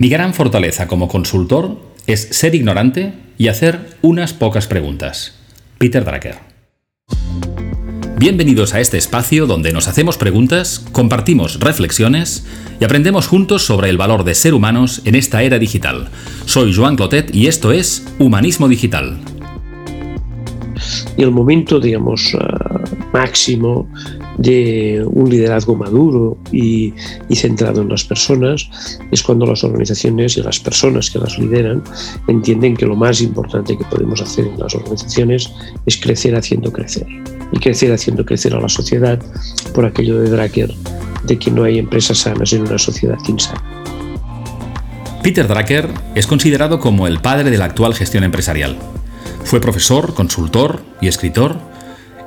Mi 0.00 0.08
gran 0.08 0.32
fortaleza 0.32 0.88
como 0.88 1.08
consultor 1.08 1.76
es 2.06 2.22
ser 2.30 2.54
ignorante 2.54 3.12
y 3.36 3.48
hacer 3.48 3.98
unas 4.00 4.32
pocas 4.32 4.66
preguntas. 4.66 5.38
Peter 5.76 6.02
Drucker. 6.06 6.36
Bienvenidos 8.16 8.72
a 8.72 8.80
este 8.80 8.96
espacio 8.96 9.46
donde 9.46 9.74
nos 9.74 9.88
hacemos 9.88 10.16
preguntas, 10.16 10.82
compartimos 10.92 11.60
reflexiones 11.60 12.46
y 12.80 12.84
aprendemos 12.86 13.26
juntos 13.26 13.66
sobre 13.66 13.90
el 13.90 13.98
valor 13.98 14.24
de 14.24 14.34
ser 14.34 14.54
humanos 14.54 15.02
en 15.04 15.16
esta 15.16 15.42
era 15.42 15.58
digital. 15.58 16.08
Soy 16.46 16.74
Joan 16.74 16.96
Clotet 16.96 17.34
y 17.34 17.48
esto 17.48 17.70
es 17.70 18.10
Humanismo 18.18 18.68
Digital. 18.68 19.18
Y 21.18 21.22
el 21.22 21.30
momento, 21.30 21.78
digamos, 21.78 22.32
uh, 22.32 22.38
máximo 23.12 23.86
de 24.38 25.04
un 25.06 25.28
liderazgo 25.28 25.74
maduro 25.74 26.36
y, 26.52 26.94
centrado 27.34 27.80
en 27.80 27.88
las 27.88 28.04
personas 28.04 28.68
es 29.10 29.22
cuando 29.22 29.46
las 29.46 29.64
organizaciones 29.64 30.36
y 30.36 30.42
las 30.42 30.60
personas 30.60 31.10
que 31.10 31.18
las 31.18 31.38
lideran 31.38 31.82
entienden 32.28 32.76
que 32.76 32.86
lo 32.86 32.96
más 32.96 33.22
importante 33.22 33.76
que 33.78 33.84
podemos 33.84 34.20
hacer 34.20 34.46
en 34.46 34.58
las 34.58 34.74
organizaciones 34.74 35.50
es 35.86 35.96
crecer 35.96 36.36
haciendo 36.36 36.70
crecer 36.70 37.06
y 37.52 37.58
crecer 37.58 37.92
haciendo 37.92 38.24
crecer 38.26 38.54
a 38.54 38.60
la 38.60 38.68
sociedad 38.68 39.18
por 39.74 39.86
aquello 39.86 40.20
de 40.20 40.30
Drucker 40.30 40.74
de 41.24 41.38
que 41.38 41.50
no 41.50 41.64
hay 41.64 41.78
empresas 41.78 42.18
sanas 42.18 42.52
en 42.52 42.62
una 42.62 42.78
sociedad 42.78 43.18
insana. 43.26 43.62
Peter 45.22 45.46
Drucker 45.46 45.88
es 46.14 46.26
considerado 46.26 46.80
como 46.80 47.06
el 47.06 47.20
padre 47.20 47.50
de 47.50 47.58
la 47.58 47.66
actual 47.66 47.94
gestión 47.94 48.24
empresarial. 48.24 48.76
Fue 49.44 49.60
profesor, 49.60 50.14
consultor 50.14 50.82
y 51.00 51.08
escritor, 51.08 51.69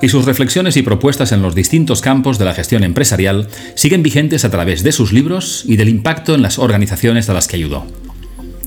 y 0.03 0.09
sus 0.09 0.25
reflexiones 0.25 0.75
y 0.75 0.81
propuestas 0.81 1.31
en 1.31 1.41
los 1.41 1.55
distintos 1.55 2.01
campos 2.01 2.37
de 2.37 2.43
la 2.43 2.53
gestión 2.53 2.83
empresarial 2.83 3.47
siguen 3.75 4.03
vigentes 4.03 4.43
a 4.43 4.51
través 4.51 4.83
de 4.83 4.91
sus 4.91 5.13
libros 5.13 5.63
y 5.65 5.77
del 5.77 5.87
impacto 5.87 6.35
en 6.35 6.41
las 6.41 6.59
organizaciones 6.59 7.29
a 7.29 7.33
las 7.33 7.47
que 7.47 7.55
ayudó. 7.55 7.87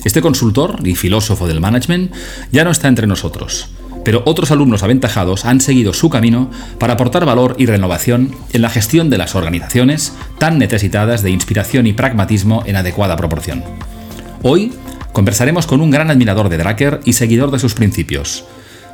Este 0.07 0.23
consultor 0.23 0.79
y 0.83 0.95
filósofo 0.95 1.47
del 1.47 1.61
management 1.61 2.11
ya 2.53 2.65
no 2.65 2.71
está 2.71 2.89
entre 2.89 3.07
nosotros, 3.07 3.69
pero 4.03 4.23
otros 4.25 4.51
alumnos 4.51 4.83
aventajados 4.83 5.45
han 5.45 5.61
seguido 5.61 5.93
su 5.93 6.09
camino 6.09 6.51
para 6.79 6.95
aportar 6.95 7.27
valor 7.27 7.55
y 7.59 7.67
renovación 7.67 8.35
en 8.55 8.63
la 8.63 8.71
gestión 8.71 9.11
de 9.11 9.19
las 9.19 9.35
organizaciones 9.35 10.15
tan 10.39 10.57
necesitadas 10.57 11.21
de 11.23 11.33
inspiración 11.33 11.87
y 11.87 11.93
pragmatismo 11.93 12.63
en 12.65 12.77
adecuada 12.77 13.15
proporción. 13.15 13.63
Hoy 14.43 14.73
conversaremos 15.13 15.67
con 15.67 15.83
un 15.83 15.91
gran 15.91 16.11
admirador 16.11 16.49
de 16.49 16.57
Drucker 16.57 17.01
y 17.05 17.13
seguidor 17.13 17.51
de 17.51 17.59
sus 17.59 17.75
principios. 17.75 18.47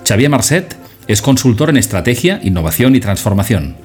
Xavier 0.05 0.29
Marcet 0.29 0.82
es 1.13 1.23
consultor 1.23 1.71
en 1.71 1.77
estrategia, 1.77 2.41
innovación 2.43 2.95
y 2.95 3.01
transformación, 3.01 3.77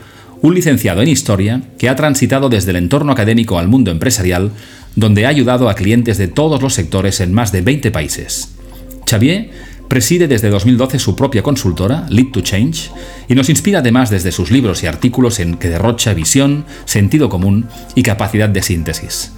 un 0.42 0.53
licenciado 0.53 1.02
en 1.02 1.09
historia 1.09 1.61
que 1.78 1.89
ha 1.89 1.95
transitado 1.95 2.50
desde 2.50 2.72
el 2.72 2.78
entorno 2.78 3.11
académico 3.11 3.59
al 3.59 3.67
mundo 3.67 3.92
empresarial, 3.92 4.52
donde 4.95 5.25
ha 5.25 5.30
ayudado 5.30 5.69
a 5.69 5.75
clientes 5.75 6.17
de 6.17 6.28
todos 6.28 6.61
los 6.61 6.73
sectores 6.73 7.19
en 7.22 7.34
más 7.34 7.52
de 7.52 7.61
20 7.61 7.92
países. 7.92 8.53
Xavier 9.09 9.50
Preside 9.88 10.28
desde 10.28 10.50
2012 10.50 11.00
su 11.00 11.16
propia 11.16 11.44
consultora, 11.44 12.06
Lead 12.09 12.31
to 12.34 12.42
Change, 12.42 12.92
y 13.30 13.36
nos 13.36 13.50
inspira 13.50 13.80
además 13.80 14.09
desde 14.09 14.34
sus 14.34 14.52
libros 14.52 14.84
y 14.84 14.88
artículos 14.88 15.39
en 15.39 15.56
que 15.56 15.69
derrocha 15.69 16.14
visión, 16.14 16.66
sentido 16.84 17.30
común 17.30 17.67
y 17.95 18.03
capacidad 18.03 18.50
de 18.50 18.62
síntesis. 18.62 19.31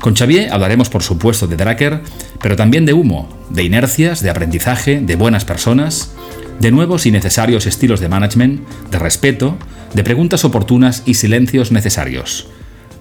Con 0.00 0.14
Xavier 0.14 0.52
hablaremos 0.52 0.90
por 0.90 1.02
supuesto 1.02 1.48
de 1.48 1.56
Drucker, 1.56 2.02
pero 2.40 2.54
también 2.54 2.86
de 2.86 2.92
humo, 2.92 3.28
de 3.50 3.64
inercias, 3.64 4.22
de 4.22 4.30
aprendizaje, 4.30 5.00
de 5.00 5.16
buenas 5.16 5.44
personas, 5.44 6.12
de 6.60 6.70
nuevos 6.70 7.06
y 7.06 7.10
necesarios 7.10 7.66
estilos 7.66 8.00
de 8.00 8.08
management, 8.08 8.66
de 8.90 8.98
respeto, 8.98 9.56
de 9.94 10.04
preguntas 10.04 10.44
oportunas 10.44 11.02
y 11.06 11.14
silencios 11.14 11.72
necesarios. 11.72 12.48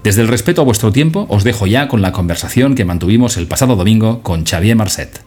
Desde 0.03 0.21
el 0.21 0.27
respeto 0.27 0.61
a 0.61 0.65
vuestro 0.65 0.91
tiempo, 0.91 1.25
os 1.29 1.43
dejo 1.43 1.65
ya 1.65 1.87
con 1.87 2.01
la 2.01 2.11
conversación 2.11 2.75
que 2.75 2.85
mantuvimos 2.85 3.37
el 3.37 3.47
pasado 3.47 3.75
domingo 3.75 4.21
con 4.21 4.45
Xavier 4.45 4.75
Marcet. 4.75 5.23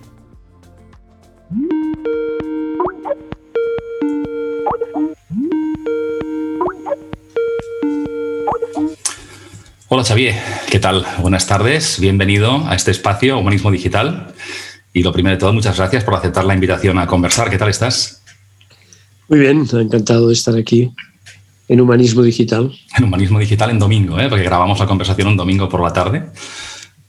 Hola 9.91 10.04
Xavier, 10.04 10.34
¿qué 10.70 10.78
tal? 10.78 11.06
Buenas 11.22 11.47
tardes, 11.47 11.98
bienvenido 11.98 12.69
a 12.69 12.74
este 12.74 12.91
espacio 12.91 13.38
Humanismo 13.38 13.70
Digital. 13.70 14.34
Y 14.92 15.03
lo 15.03 15.12
primero 15.12 15.36
de 15.36 15.41
todo, 15.41 15.53
muchas 15.53 15.76
gracias 15.76 16.04
por 16.04 16.14
aceptar 16.14 16.44
la 16.44 16.54
invitación 16.54 16.98
a 16.98 17.06
conversar. 17.06 17.50
¿Qué 17.50 17.56
tal 17.56 17.69
estás? 17.69 18.17
Muy 19.28 19.41
bien, 19.41 19.66
encantado 19.71 20.28
de 20.28 20.33
estar 20.33 20.56
aquí 20.56 20.91
en 21.69 21.81
Humanismo 21.81 22.22
Digital. 22.22 22.72
En 22.97 23.05
Humanismo 23.05 23.39
Digital 23.39 23.71
en 23.71 23.78
domingo, 23.78 24.19
¿eh? 24.19 24.27
porque 24.28 24.44
grabamos 24.44 24.78
la 24.78 24.87
conversación 24.87 25.28
un 25.28 25.37
domingo 25.37 25.69
por 25.69 25.83
la 25.83 25.93
tarde. 25.93 26.25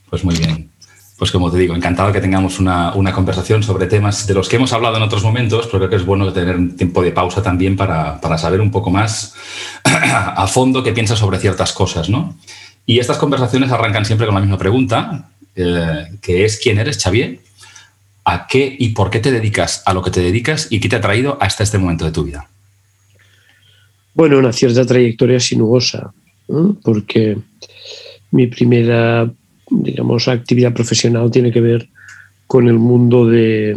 Pues 0.10 0.26
muy 0.26 0.36
bien. 0.36 0.70
Pues 1.18 1.32
como 1.32 1.50
te 1.50 1.58
digo, 1.58 1.76
encantado 1.76 2.12
que 2.12 2.20
tengamos 2.20 2.60
una, 2.60 2.94
una, 2.94 3.14
conversación 3.14 3.64
sobre 3.64 3.88
temas 3.88 4.28
de 4.28 4.34
los 4.34 4.50
que 4.50 4.58
hemos 4.58 4.72
hablado 4.74 4.98
en 4.98 5.04
otros 5.04 5.24
momentos, 5.24 5.66
pero 5.68 5.80
creo 5.80 5.90
que 5.90 5.96
es 5.98 6.06
bueno 6.06 6.32
tener 6.32 6.56
un 6.56 6.76
tiempo 6.76 7.02
de 7.02 7.12
pausa 7.12 7.42
también 7.42 7.76
para, 7.76 8.20
para 8.20 8.38
saber 8.38 8.62
un 8.62 8.72
poco 8.72 8.90
más 8.90 9.34
a 9.84 10.48
fondo 10.48 10.84
qué 10.84 10.94
piensas 10.94 11.20
sobre 11.20 11.40
ciertas 11.40 11.72
cosas, 11.74 12.10
¿no? 12.10 12.36
Y 12.86 13.00
estas 13.00 13.18
conversaciones 13.18 13.72
arrancan 13.72 14.04
siempre 14.04 14.28
con 14.28 14.36
la 14.36 14.42
misma 14.42 14.58
pregunta, 14.58 15.30
eh, 15.56 16.08
que 16.22 16.46
es 16.46 16.58
¿quién 16.58 16.80
eres, 16.80 17.02
Xavier? 17.02 17.40
¿A 18.32 18.46
qué 18.46 18.76
y 18.78 18.90
por 18.90 19.10
qué 19.10 19.20
te 19.20 19.32
dedicas 19.32 19.82
a 19.88 19.94
lo 19.96 20.04
que 20.04 20.12
te 20.12 20.22
dedicas 20.22 20.68
y 20.70 20.80
qué 20.80 20.88
te 20.88 20.98
ha 20.98 21.02
traído 21.02 21.40
hasta 21.42 21.64
este 21.64 21.80
momento 21.80 22.06
de 22.06 22.12
tu 22.12 22.24
vida? 22.24 22.48
Bueno, 24.14 24.38
una 24.38 24.54
cierta 24.54 24.86
trayectoria 24.86 25.40
sinuosa, 25.40 26.14
porque 26.84 27.40
mi 28.30 28.46
primera, 28.46 29.28
digamos, 29.72 30.28
actividad 30.28 30.76
profesional 30.76 31.32
tiene 31.32 31.52
que 31.52 31.60
ver 31.60 31.90
con 32.46 32.68
el 32.68 32.78
mundo 32.78 33.26
de, 33.26 33.76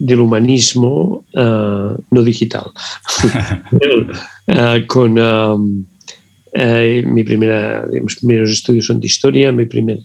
del 0.00 0.18
humanismo 0.18 1.24
uh, 1.32 1.94
no 2.10 2.22
digital, 2.24 2.72
uh, 3.72 4.86
con... 4.88 5.16
Um, 5.16 5.86
eh, 6.52 7.04
mi 7.06 7.22
primera, 7.22 7.86
mis 8.02 8.16
primeros 8.16 8.50
estudios 8.50 8.86
son 8.86 8.98
de 8.98 9.06
historia, 9.06 9.52
mi, 9.52 9.66
primer, 9.66 9.98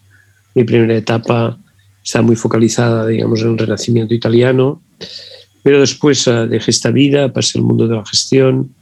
mi 0.54 0.64
primera 0.64 0.96
etapa 0.96 1.58
está 2.04 2.22
muy 2.22 2.36
focalizada, 2.36 3.08
digamos, 3.08 3.42
en 3.42 3.52
el 3.52 3.58
renacimiento 3.58 4.14
italiano, 4.14 4.82
pero 5.64 5.80
después 5.80 6.28
uh, 6.28 6.48
dejé 6.48 6.72
esta 6.72 6.92
vida, 6.92 7.32
pasé 7.32 7.58
al 7.58 7.64
mundo 7.64 7.88
de 7.88 7.96
la 7.96 8.06
gestión, 8.06 8.74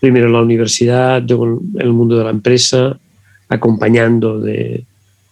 primero 0.00 0.26
en 0.26 0.32
la 0.32 0.42
universidad, 0.42 1.22
luego 1.26 1.60
en 1.74 1.80
el 1.80 1.92
mundo 1.92 2.16
de 2.16 2.24
la 2.24 2.30
empresa, 2.30 2.98
acompañando 3.48 4.40
de, 4.40 4.84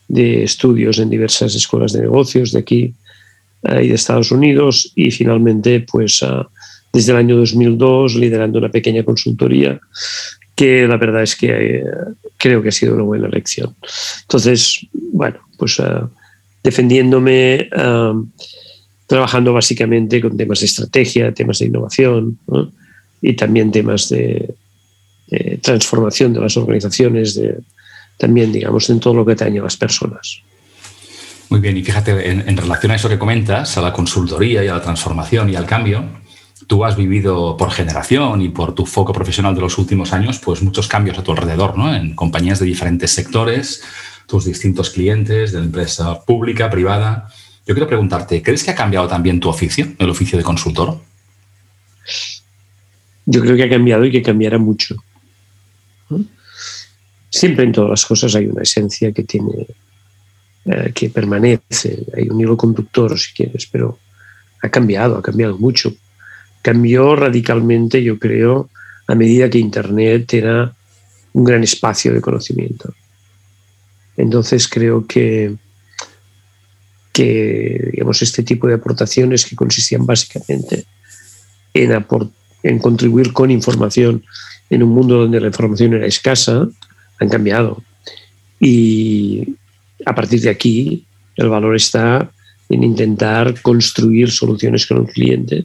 de 0.08 0.42
estudios 0.42 0.98
en 0.98 1.10
diversas 1.10 1.54
escuelas 1.54 1.92
de 1.92 2.02
negocios 2.02 2.52
de 2.52 2.58
aquí 2.58 2.94
uh, 3.62 3.80
y 3.80 3.88
de 3.88 3.94
Estados 3.94 4.32
Unidos 4.32 4.92
y 4.96 5.10
finalmente, 5.10 5.86
pues, 5.90 6.20
uh, 6.22 6.44
desde 6.92 7.12
el 7.12 7.18
año 7.18 7.36
2002, 7.36 8.16
liderando 8.16 8.58
una 8.58 8.68
pequeña 8.68 9.04
consultoría 9.04 9.80
que 10.60 10.86
la 10.86 10.98
verdad 10.98 11.22
es 11.22 11.36
que 11.36 11.78
eh, 11.78 11.84
creo 12.36 12.60
que 12.60 12.68
ha 12.68 12.72
sido 12.72 12.94
una 12.94 13.04
buena 13.04 13.28
elección. 13.28 13.74
Entonces, 14.22 14.86
bueno, 14.92 15.38
pues 15.56 15.80
defendiéndome, 16.62 17.68
trabajando 19.06 19.52
básicamente 19.52 20.20
con 20.20 20.36
temas 20.36 20.60
de 20.60 20.66
estrategia, 20.66 21.34
temas 21.34 21.58
de 21.58 21.66
innovación 21.66 22.38
¿no? 22.46 22.70
y 23.20 23.34
también 23.34 23.72
temas 23.72 24.08
de, 24.08 24.54
de, 25.26 25.58
transformación 25.62 26.32
de 26.32 26.40
las 26.40 26.56
organizaciones, 26.56 27.34
de, 27.34 27.58
también, 28.16 28.52
digamos, 28.52 28.88
en 28.90 29.00
todo 29.00 29.14
lo 29.14 29.26
que 29.26 29.32
atañe 29.32 29.58
a 29.58 29.64
las 29.64 29.76
personas. 29.76 30.42
Muy 31.48 31.60
bien, 31.60 31.76
y 31.76 31.82
fíjate, 31.82 32.30
en, 32.30 32.48
en 32.48 32.56
relación 32.56 32.92
a 32.92 32.94
eso 32.94 33.08
que 33.08 33.18
comentas, 33.18 33.76
a 33.76 33.80
la 33.80 33.92
consultoría 33.92 34.62
y 34.62 34.68
a 34.68 34.74
la 34.74 34.82
transformación 34.82 35.50
y 35.50 35.56
al 35.56 35.66
cambio, 35.66 36.04
tú 36.68 36.84
has 36.84 36.96
vivido 36.96 37.56
por 37.56 37.72
generación 37.72 38.40
y 38.42 38.48
por 38.48 38.76
tu 38.76 38.86
foco 38.86 39.12
profesional 39.12 39.56
de 39.56 39.60
los 39.60 39.76
últimos 39.76 40.12
años, 40.12 40.38
pues 40.38 40.62
muchos 40.62 40.86
cambios 40.86 41.18
a 41.18 41.24
tu 41.24 41.32
alrededor, 41.32 41.76
¿no? 41.76 41.92
En 41.92 42.14
compañías 42.14 42.60
de 42.60 42.66
diferentes 42.66 43.10
sectores, 43.10 43.82
tus 44.30 44.44
distintos 44.44 44.90
clientes, 44.90 45.52
de 45.52 45.58
la 45.58 45.64
empresa 45.64 46.24
pública, 46.24 46.70
privada. 46.70 47.28
Yo 47.66 47.74
quiero 47.74 47.88
preguntarte, 47.88 48.42
¿crees 48.42 48.62
que 48.62 48.70
ha 48.70 48.74
cambiado 48.74 49.08
también 49.08 49.40
tu 49.40 49.48
oficio, 49.48 49.88
el 49.98 50.08
oficio 50.08 50.38
de 50.38 50.44
consultor? 50.44 50.98
Yo 53.26 53.40
creo 53.40 53.56
que 53.56 53.64
ha 53.64 53.68
cambiado 53.68 54.04
y 54.04 54.10
que 54.10 54.22
cambiará 54.22 54.58
mucho. 54.58 54.96
Siempre 57.28 57.64
en 57.64 57.72
todas 57.72 57.90
las 57.90 58.06
cosas 58.06 58.34
hay 58.34 58.46
una 58.46 58.62
esencia 58.62 59.12
que 59.12 59.24
tiene, 59.24 59.66
eh, 60.64 60.92
que 60.94 61.10
permanece, 61.10 62.06
hay 62.16 62.28
un 62.28 62.40
hilo 62.40 62.56
conductor, 62.56 63.18
si 63.18 63.32
quieres, 63.34 63.66
pero 63.66 63.98
ha 64.62 64.68
cambiado, 64.68 65.18
ha 65.18 65.22
cambiado 65.22 65.58
mucho 65.58 65.92
cambió 66.62 67.16
radicalmente, 67.16 68.02
yo 68.02 68.18
creo, 68.18 68.70
a 69.06 69.14
medida 69.14 69.50
que 69.50 69.58
Internet 69.58 70.32
era 70.34 70.74
un 71.32 71.44
gran 71.44 71.62
espacio 71.62 72.12
de 72.12 72.20
conocimiento. 72.20 72.92
Entonces 74.16 74.68
creo 74.68 75.06
que, 75.06 75.54
que 77.12 77.90
digamos, 77.92 78.22
este 78.22 78.42
tipo 78.42 78.66
de 78.66 78.74
aportaciones 78.74 79.44
que 79.44 79.56
consistían 79.56 80.06
básicamente 80.06 80.84
en, 81.74 82.04
en 82.62 82.78
contribuir 82.78 83.32
con 83.32 83.50
información 83.50 84.22
en 84.68 84.82
un 84.82 84.90
mundo 84.90 85.16
donde 85.18 85.40
la 85.40 85.48
información 85.48 85.94
era 85.94 86.06
escasa, 86.06 86.68
han 87.18 87.28
cambiado. 87.28 87.82
Y 88.60 89.56
a 90.04 90.14
partir 90.14 90.40
de 90.40 90.50
aquí, 90.50 91.06
El 91.36 91.48
valor 91.48 91.74
está 91.74 92.30
en 92.68 92.84
intentar 92.84 93.60
construir 93.62 94.30
soluciones 94.30 94.86
con 94.86 94.98
el 94.98 95.06
cliente 95.06 95.64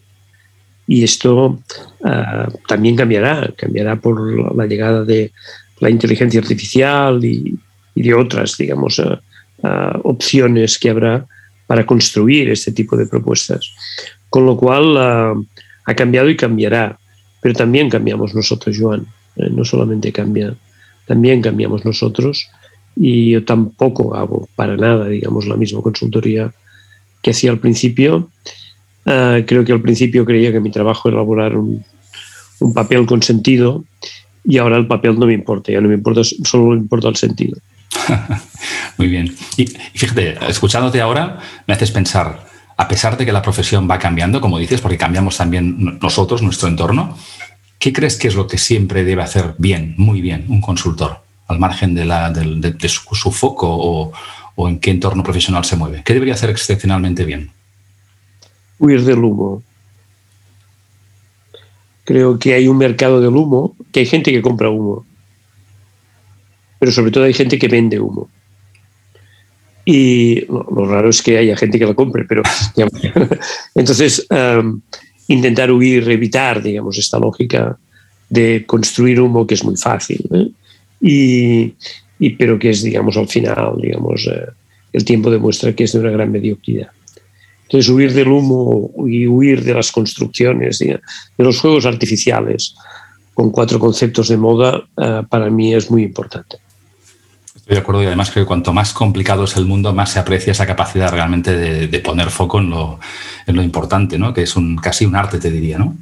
y 0.87 1.03
esto 1.03 1.59
uh, 1.99 2.51
también 2.67 2.95
cambiará, 2.95 3.51
cambiará 3.57 3.95
por 3.95 4.55
la 4.55 4.65
llegada 4.67 5.03
de 5.03 5.31
la 5.79 5.89
inteligencia 5.89 6.39
artificial 6.39 7.23
y, 7.25 7.57
y 7.95 8.03
de 8.03 8.13
otras, 8.13 8.57
digamos, 8.57 8.99
uh, 8.99 9.17
uh, 9.63 9.99
opciones 10.03 10.77
que 10.77 10.89
habrá 10.89 11.25
para 11.65 11.85
construir 11.85 12.49
este 12.49 12.71
tipo 12.71 12.95
de 12.95 13.07
propuestas. 13.07 13.71
Con 14.29 14.45
lo 14.45 14.57
cual 14.57 14.97
ha 15.85 15.95
cambiado 15.95 16.29
y 16.29 16.35
cambiará, 16.35 16.99
pero 17.41 17.55
también 17.55 17.89
cambiamos 17.89 18.35
nosotros, 18.35 18.77
Joan. 18.79 19.07
Eh, 19.35 19.49
no 19.49 19.65
solamente 19.65 20.11
cambia, 20.11 20.55
también 21.05 21.41
cambiamos 21.41 21.85
nosotros 21.85 22.47
y 22.95 23.31
yo 23.31 23.43
tampoco 23.43 24.15
hago 24.15 24.47
para 24.55 24.77
nada, 24.77 25.07
digamos, 25.07 25.45
la 25.45 25.57
misma 25.57 25.81
consultoría 25.81 26.53
que 27.21 27.31
hacía 27.31 27.51
al 27.51 27.59
principio. 27.59 28.29
Uh, 29.05 29.45
creo 29.45 29.63
que 29.63 29.73
al 29.73 29.81
principio 29.81 30.25
creía 30.25 30.51
que 30.51 30.59
mi 30.59 30.71
trabajo 30.71 31.09
era 31.09 31.17
elaborar 31.17 31.55
un, 31.55 31.83
un, 32.59 32.73
papel 32.73 33.05
con 33.05 33.21
sentido 33.21 33.83
y 34.43 34.57
ahora 34.57 34.77
el 34.77 34.87
papel 34.87 35.19
no 35.19 35.27
me 35.27 35.33
importa, 35.33 35.71
ya 35.71 35.79
no 35.79 35.89
me 35.89 35.93
importa, 35.93 36.23
solo 36.23 36.67
me 36.67 36.77
importa 36.77 37.09
el 37.09 37.15
sentido. 37.15 37.57
Muy 38.97 39.07
bien. 39.07 39.35
Y 39.57 39.65
fíjate, 39.67 40.37
escuchándote 40.47 41.01
ahora, 41.01 41.39
me 41.67 41.73
haces 41.73 41.91
pensar, 41.91 42.47
a 42.77 42.87
pesar 42.87 43.17
de 43.17 43.25
que 43.25 43.31
la 43.31 43.41
profesión 43.41 43.89
va 43.89 43.99
cambiando, 43.99 44.41
como 44.41 44.59
dices, 44.59 44.81
porque 44.81 44.97
cambiamos 44.97 45.37
también 45.37 45.99
nosotros, 46.01 46.41
nuestro 46.41 46.67
entorno, 46.67 47.17
¿qué 47.79 47.93
crees 47.93 48.17
que 48.17 48.27
es 48.27 48.35
lo 48.35 48.47
que 48.47 48.57
siempre 48.57 49.03
debe 49.03 49.23
hacer 49.23 49.55
bien, 49.57 49.95
muy 49.97 50.21
bien, 50.21 50.45
un 50.49 50.61
consultor, 50.61 51.21
al 51.47 51.59
margen 51.59 51.93
de, 51.95 52.05
la, 52.05 52.31
de, 52.31 52.89
su, 52.89 53.31
foco 53.31 53.67
o, 53.69 54.11
o 54.55 54.69
en 54.69 54.79
qué 54.79 54.91
entorno 54.91 55.23
profesional 55.23 55.65
se 55.65 55.75
mueve? 55.75 56.03
¿Qué 56.03 56.13
debería 56.13 56.33
hacer 56.33 56.49
excepcionalmente 56.49 57.25
bien? 57.25 57.51
Huir 58.79 59.03
del 59.03 59.23
humo. 59.23 59.63
Creo 62.03 62.37
que 62.37 62.53
hay 62.53 62.67
un 62.67 62.77
mercado 62.77 63.19
del 63.19 63.35
humo, 63.35 63.75
que 63.91 64.01
hay 64.01 64.05
gente 64.05 64.31
que 64.31 64.41
compra 64.41 64.69
humo, 64.69 65.05
pero 66.85 66.93
sobre 66.93 67.09
todo 67.09 67.23
hay 67.23 67.33
gente 67.33 67.57
que 67.57 67.67
vende 67.67 67.99
humo. 67.99 68.29
Y 69.85 70.41
lo, 70.45 70.85
raro 70.85 71.09
es 71.09 71.23
que 71.23 71.35
haya 71.35 71.57
gente 71.57 71.79
que 71.79 71.85
lo 71.85 71.95
compre, 71.95 72.25
pero 72.25 72.43
entonces 73.75 74.27
um, 74.29 74.81
intentar 75.27 75.71
huir, 75.71 76.07
evitar, 76.11 76.61
digamos, 76.61 76.99
esta 76.99 77.17
lógica 77.17 77.75
de 78.29 78.65
construir 78.67 79.19
humo 79.19 79.47
que 79.47 79.55
es 79.55 79.63
muy 79.63 79.75
fácil. 79.77 80.29
¿eh? 80.31 81.73
Y, 82.19 82.29
pero 82.37 82.59
que 82.59 82.69
es, 82.69 82.83
digamos, 82.83 83.17
al 83.17 83.27
final, 83.27 83.77
digamos, 83.81 84.27
eh, 84.27 84.45
el 84.93 85.03
tiempo 85.03 85.31
demuestra 85.31 85.73
que 85.73 85.85
es 85.85 85.93
de 85.93 86.01
una 86.01 86.11
gran 86.11 86.31
mediocridad. 86.31 86.89
Entonces, 87.63 87.89
huir 87.89 88.13
del 88.13 88.27
humo 88.27 88.91
y 89.07 89.25
huir 89.25 89.63
de 89.63 89.73
las 89.73 89.91
construcciones, 89.91 90.77
de 90.77 90.99
los 91.39 91.59
juegos 91.59 91.87
artificiales, 91.87 92.75
con 93.35 93.51
cuatro 93.51 93.79
conceptos 93.79 94.29
de 94.29 94.37
moda, 94.37 94.87
uh, 94.97 95.27
para 95.27 95.49
mí 95.49 95.75
es 95.75 95.91
muy 95.91 96.03
importante. 96.03 96.57
Estoy 97.65 97.77
de 97.77 97.81
acuerdo 97.81 98.03
y 98.03 98.05
además 98.05 98.29
creo 98.29 98.45
que 98.45 98.47
cuanto 98.47 98.73
más 98.73 98.93
complicado 98.93 99.45
es 99.45 99.57
el 99.57 99.65
mundo, 99.65 99.91
más 99.91 100.11
se 100.11 100.19
aprecia 100.19 100.51
esa 100.51 100.67
capacidad 100.67 101.11
realmente 101.11 101.57
de, 101.57 101.87
de 101.87 101.99
poner 101.99 102.29
foco 102.29 102.59
en 102.59 102.69
lo, 102.69 102.99
en 103.47 103.55
lo, 103.55 103.63
importante, 103.63 104.19
¿no? 104.19 104.35
que 104.35 104.43
es 104.43 104.55
un, 104.55 104.75
casi 104.75 105.03
un 105.07 105.15
arte, 105.15 105.39
te 105.39 105.49
diría. 105.49 105.79
¿no? 105.79 105.97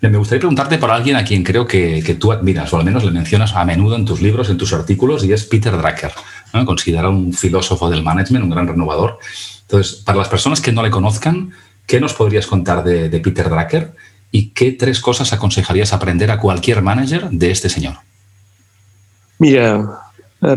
Me 0.00 0.16
gustaría 0.16 0.40
preguntarte 0.40 0.78
por 0.78 0.90
alguien 0.90 1.16
a 1.16 1.22
quien 1.22 1.44
creo 1.44 1.66
que, 1.66 2.02
que, 2.02 2.14
tú 2.14 2.32
admiras, 2.32 2.72
o 2.72 2.78
al 2.78 2.86
menos 2.86 3.04
le 3.04 3.10
mencionas 3.10 3.54
a 3.54 3.62
menudo 3.66 3.96
en 3.96 4.06
tus 4.06 4.22
libros, 4.22 4.48
en 4.48 4.56
tus 4.56 4.72
artículos, 4.72 5.22
y 5.22 5.34
es 5.34 5.44
Peter 5.44 5.76
Drucker, 5.76 6.12
¿no? 6.54 6.64
considerado 6.64 7.10
un 7.10 7.34
filósofo 7.34 7.90
del 7.90 8.02
management, 8.02 8.44
un 8.46 8.50
gran 8.50 8.66
renovador. 8.66 9.18
Entonces, 9.60 9.96
para 9.96 10.16
las 10.16 10.28
personas 10.28 10.62
que 10.62 10.72
no 10.72 10.82
le 10.82 10.88
conozcan, 10.88 11.52
¿qué 11.86 12.00
nos 12.00 12.14
podrías 12.14 12.46
contar 12.46 12.84
de, 12.84 13.10
de 13.10 13.20
Peter 13.20 13.50
Drucker 13.50 13.94
y 14.30 14.48
qué 14.48 14.72
tres 14.72 14.98
cosas 14.98 15.34
aconsejarías 15.34 15.92
aprender 15.92 16.30
a 16.30 16.38
cualquier 16.38 16.80
manager 16.80 17.28
de 17.28 17.50
este 17.50 17.68
señor? 17.68 17.96
Mira, 19.38 20.01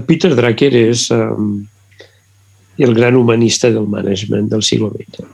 Peter 0.07 0.33
Drucker 0.33 0.71
és 0.73 1.09
um, 1.13 1.59
el 2.77 2.93
gran 2.97 3.15
humanista 3.15 3.69
del 3.69 3.85
management 3.87 4.49
del 4.49 4.63
siglo 4.63 4.89
XX. 4.89 5.27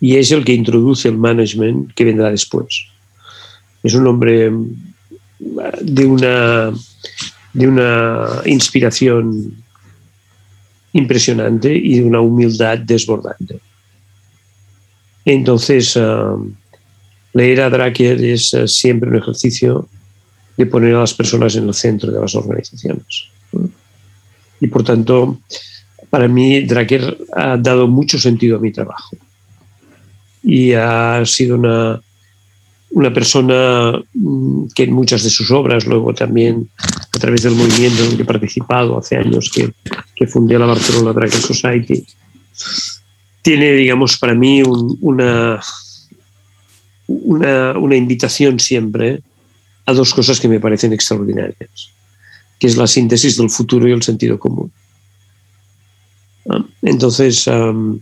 Y 0.00 0.16
es 0.16 0.32
el 0.32 0.44
que 0.44 0.54
introduce 0.54 1.08
el 1.08 1.18
management 1.18 1.92
que 1.94 2.04
vendrá 2.04 2.30
después. 2.30 2.86
Es 3.82 3.94
un 3.94 4.06
hombre 4.06 4.50
de 5.82 6.06
una, 6.06 6.72
de 7.52 7.68
una 7.68 8.42
inspiración 8.46 9.54
impresionante 10.94 11.74
y 11.74 11.98
de 11.98 12.04
una 12.04 12.20
humildad 12.20 12.78
desbordante. 12.78 13.60
Entonces, 15.26 15.98
leer 17.32 17.60
a 17.60 17.70
Drucker 17.70 18.24
es 18.24 18.56
siempre 18.66 19.10
un 19.10 19.16
ejercicio 19.16 19.88
de 20.56 20.66
poner 20.66 20.94
a 20.94 21.00
las 21.00 21.14
personas 21.14 21.56
en 21.56 21.68
el 21.68 21.74
centro 21.74 22.12
de 22.12 22.20
las 22.20 22.34
organizaciones. 22.34 23.28
Y 24.60 24.66
por 24.68 24.84
tanto, 24.84 25.40
para 26.10 26.28
mí, 26.28 26.60
Drucker 26.60 27.18
ha 27.34 27.56
dado 27.56 27.88
mucho 27.88 28.18
sentido 28.18 28.56
a 28.56 28.60
mi 28.60 28.72
trabajo. 28.72 29.16
Y 30.42 30.72
ha 30.72 31.24
sido 31.24 31.56
una, 31.56 32.00
una 32.90 33.12
persona 33.12 34.00
mm, 34.12 34.66
que 34.74 34.84
en 34.84 34.92
muchas 34.92 35.24
de 35.24 35.30
sus 35.30 35.50
obras, 35.50 35.86
luego 35.86 36.14
también 36.14 36.68
a 37.12 37.18
través 37.18 37.42
del 37.42 37.54
movimiento 37.54 38.04
en 38.04 38.10
el 38.10 38.16
que 38.16 38.22
he 38.22 38.26
participado 38.26 38.98
hace 38.98 39.16
años 39.16 39.50
que, 39.52 39.72
que 40.14 40.26
fundé 40.26 40.58
la 40.58 40.66
Barcelona 40.66 41.12
Drucker 41.12 41.40
Society, 41.40 42.06
tiene, 43.42 43.72
digamos, 43.72 44.16
para 44.16 44.34
mí 44.34 44.62
un, 44.62 44.96
una, 45.00 45.60
una, 47.08 47.78
una 47.78 47.96
invitación 47.96 48.60
siempre 48.60 49.20
a 49.86 49.92
dos 49.92 50.14
cosas 50.14 50.40
que 50.40 50.48
me 50.48 50.60
parecen 50.60 50.92
extraordinarias, 50.92 51.90
que 52.58 52.66
es 52.66 52.76
la 52.76 52.86
síntesis 52.86 53.36
del 53.36 53.50
futuro 53.50 53.88
y 53.88 53.92
el 53.92 54.02
sentido 54.02 54.38
común. 54.38 54.70
Entonces, 56.82 57.46
um, 57.46 58.00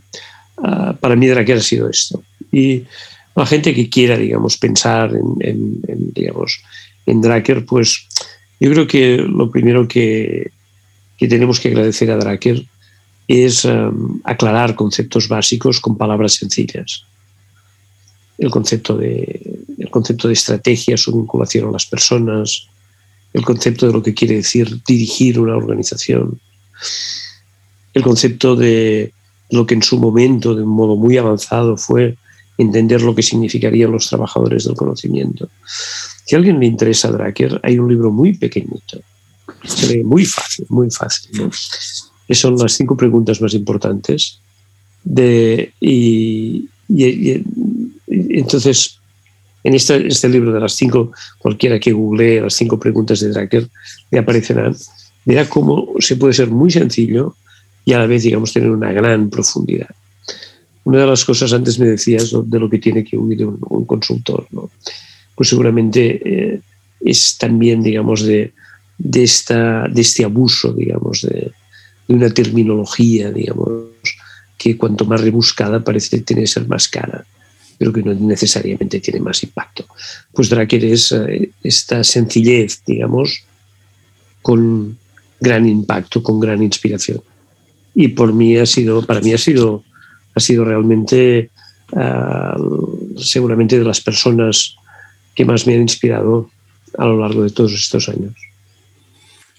uh, 0.58 0.94
para 1.00 1.16
mí 1.16 1.26
Dracker 1.26 1.58
ha 1.58 1.62
sido 1.62 1.88
esto. 1.88 2.22
Y 2.50 2.84
la 3.34 3.46
gente 3.46 3.74
que 3.74 3.88
quiera, 3.88 4.16
digamos, 4.16 4.58
pensar 4.58 5.12
en, 5.14 6.12
digamos, 6.12 6.60
en 7.06 7.20
Dracker, 7.20 7.64
pues 7.64 8.06
yo 8.60 8.70
creo 8.70 8.86
que 8.86 9.16
lo 9.16 9.50
primero 9.50 9.88
que, 9.88 10.50
que 11.16 11.28
tenemos 11.28 11.58
que 11.58 11.68
agradecer 11.68 12.10
a 12.10 12.16
Dracker 12.16 12.64
es 13.28 13.66
aclarar 14.24 14.74
conceptos 14.74 15.28
básicos 15.28 15.80
con 15.80 15.96
palabras 15.96 16.34
sencillas. 16.34 17.04
El 18.38 18.50
concepto 18.50 18.96
de 18.96 19.61
concepto 19.92 20.26
de 20.26 20.34
estrategia, 20.34 20.96
su 20.96 21.12
vinculación 21.12 21.68
a 21.68 21.72
las 21.72 21.86
personas, 21.86 22.66
el 23.32 23.44
concepto 23.44 23.86
de 23.86 23.92
lo 23.92 24.02
que 24.02 24.14
quiere 24.14 24.34
decir 24.34 24.82
dirigir 24.84 25.38
una 25.38 25.56
organización, 25.56 26.40
el 27.94 28.02
concepto 28.02 28.56
de 28.56 29.12
lo 29.50 29.66
que 29.66 29.74
en 29.74 29.82
su 29.82 29.98
momento, 29.98 30.54
de 30.54 30.62
un 30.62 30.70
modo 30.70 30.96
muy 30.96 31.16
avanzado, 31.16 31.76
fue 31.76 32.16
entender 32.58 33.02
lo 33.02 33.14
que 33.14 33.22
significarían 33.22 33.92
los 33.92 34.08
trabajadores 34.08 34.64
del 34.64 34.74
conocimiento. 34.74 35.48
Si 36.26 36.34
a 36.34 36.38
alguien 36.38 36.58
le 36.58 36.66
interesa 36.66 37.08
a 37.08 37.12
Drucker, 37.12 37.60
hay 37.62 37.78
un 37.78 37.88
libro 37.88 38.10
muy 38.10 38.34
pequeñito, 38.34 39.00
se 39.64 39.94
lee 39.94 40.04
muy 40.04 40.24
fácil, 40.24 40.66
muy 40.68 40.90
fácil, 40.90 41.30
¿no? 41.38 41.50
son 42.34 42.56
las 42.56 42.72
cinco 42.72 42.96
preguntas 42.96 43.40
más 43.40 43.52
importantes. 43.54 44.40
Y 45.80 46.68
entonces, 48.08 48.98
en 49.64 49.74
este, 49.74 50.06
este, 50.06 50.28
libro 50.28 50.52
de 50.52 50.60
las 50.60 50.74
cinco, 50.74 51.12
cualquiera 51.38 51.78
que 51.78 51.92
googlee 51.92 52.40
las 52.40 52.54
cinco 52.54 52.78
preguntas 52.78 53.20
de 53.20 53.28
Drucker, 53.28 53.68
le 54.10 54.18
aparecerán, 54.18 54.76
verá 55.24 55.48
cómo 55.48 55.94
se 55.98 56.16
puede 56.16 56.32
ser 56.32 56.48
muy 56.48 56.70
sencillo 56.70 57.36
y 57.84 57.92
a 57.92 57.98
la 57.98 58.06
vez, 58.06 58.22
digamos, 58.24 58.52
tener 58.52 58.70
una 58.70 58.92
gran 58.92 59.30
profundidad. 59.30 59.90
Una 60.84 61.00
de 61.00 61.06
las 61.06 61.24
cosas 61.24 61.52
antes 61.52 61.78
me 61.78 61.86
decías 61.86 62.34
de 62.44 62.58
lo 62.58 62.68
que 62.68 62.78
tiene 62.78 63.04
que 63.04 63.16
huir 63.16 63.46
un, 63.46 63.58
un 63.60 63.84
consultor, 63.84 64.46
¿no? 64.50 64.70
Pues 65.34 65.48
seguramente 65.48 66.20
eh, 66.24 66.60
es 67.00 67.38
también, 67.38 67.82
digamos, 67.82 68.22
de, 68.22 68.52
esta, 69.14 69.88
de 69.88 70.00
este 70.00 70.24
abuso, 70.24 70.72
digamos, 70.72 71.22
de, 71.22 71.52
una 72.08 72.30
terminología, 72.30 73.30
digamos, 73.30 73.84
que 74.58 74.76
cuanto 74.76 75.04
más 75.04 75.20
rebuscada 75.20 75.82
parece 75.82 76.20
tener 76.20 76.44
que 76.44 76.48
ser 76.48 76.68
más 76.68 76.88
cara 76.88 77.24
pero 77.78 77.92
que 77.92 78.02
no 78.02 78.14
necesariamente 78.14 79.00
tiene 79.00 79.20
más 79.20 79.42
impacto. 79.42 79.86
Pues 80.32 80.48
Drucker 80.48 80.84
es 80.84 81.12
eh, 81.12 81.50
esta 81.62 82.04
sencillez, 82.04 82.82
digamos, 82.86 83.44
con 84.40 84.98
gran 85.40 85.68
impacto, 85.68 86.22
con 86.22 86.40
gran 86.40 86.62
inspiración. 86.62 87.20
Y 87.94 88.08
por 88.08 88.32
mí 88.32 88.56
ha 88.56 88.66
sido, 88.66 89.04
para 89.04 89.20
mí 89.20 89.32
ha 89.32 89.38
sido, 89.38 89.84
ha 90.34 90.40
sido 90.40 90.64
realmente 90.64 91.50
uh, 91.92 93.18
seguramente 93.18 93.78
de 93.78 93.84
las 93.84 94.00
personas 94.00 94.76
que 95.34 95.44
más 95.44 95.66
me 95.66 95.74
han 95.74 95.82
inspirado 95.82 96.50
a 96.96 97.06
lo 97.06 97.18
largo 97.18 97.42
de 97.42 97.50
todos 97.50 97.72
estos 97.72 98.08
años. 98.08 98.34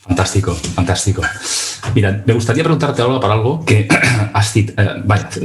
Fantástico, 0.03 0.53
fantástico. 0.53 1.21
Mira, 1.95 2.23
me 2.25 2.33
gustaría 2.33 2.61
preguntarte 2.61 3.01
algo 3.01 3.21
para 3.21 3.35
algo 3.35 3.63
que 3.63 3.87
has 4.33 4.55
eh, 4.57 4.65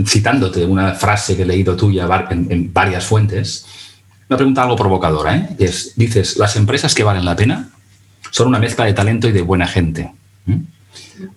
citándote 0.05 0.67
una 0.67 0.95
frase 0.95 1.37
que 1.37 1.43
he 1.43 1.47
leído 1.47 1.77
tuya 1.77 2.09
en, 2.31 2.73
varias 2.73 3.07
fuentes. 3.07 3.67
Una 4.29 4.37
pregunta 4.37 4.62
algo 4.62 4.75
provocadora, 4.75 5.37
¿eh? 5.37 5.49
es, 5.61 5.93
dices, 5.95 6.38
las 6.38 6.57
empresas 6.57 6.93
que 6.95 7.05
valen 7.05 7.25
la 7.25 7.37
pena 7.37 7.71
son 8.33 8.49
una 8.49 8.59
mezcla 8.59 8.85
de 8.85 8.95
talento 8.95 9.29
y 9.29 9.33
de 9.33 9.43
buena 9.43 9.67
gente. 9.67 10.12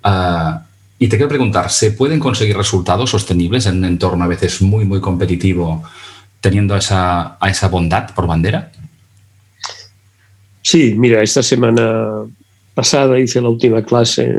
Ah, 0.03 0.63
y 0.97 1.07
te 1.07 1.15
quiero 1.15 1.29
preguntar, 1.29 1.69
¿se 1.69 1.91
pueden 1.91 2.19
conseguir 2.19 2.57
resultados 2.57 3.11
sostenibles 3.11 3.67
en 3.67 3.77
un 3.77 3.85
entorno 3.85 4.23
a 4.23 4.27
veces 4.27 4.63
muy, 4.63 4.85
muy 4.85 4.99
competitivo 4.99 5.83
teniendo 6.39 6.75
esa, 6.75 7.37
a 7.39 7.49
esa 7.49 7.67
bondad 7.67 8.13
por 8.15 8.25
bandera? 8.25 8.71
Sí, 10.63 10.95
mira, 10.97 11.21
esta 11.21 11.43
semana 11.43 12.25
pasada 12.73 13.19
hice 13.19 13.41
la 13.41 13.49
última 13.49 13.83
clase 13.83 14.33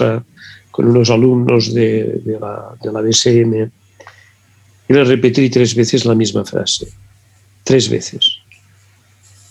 ah, 0.00 0.22
con 0.70 0.86
unos 0.86 1.10
alumnos 1.10 1.74
de, 1.74 2.20
la, 2.40 2.76
de 2.82 2.92
la 2.92 3.00
BSM 3.00 3.70
y 4.88 4.92
les 4.92 5.08
repetí 5.08 5.50
tres 5.50 5.74
veces 5.74 6.04
la 6.04 6.14
misma 6.14 6.44
frase. 6.44 6.88
Tres 7.64 7.88
veces. 7.88 8.38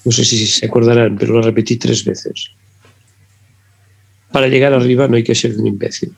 No 0.05 0.11
sé 0.11 0.25
si 0.25 0.45
se 0.47 0.65
acordarán, 0.65 1.17
pero 1.17 1.33
lo 1.33 1.41
repetí 1.41 1.77
tres 1.77 2.03
veces. 2.03 2.51
Para 4.31 4.47
llegar 4.47 4.73
arriba 4.73 5.07
no 5.07 5.15
hay 5.15 5.23
que 5.23 5.35
ser 5.35 5.57
un 5.57 5.67
imbécil. 5.67 6.13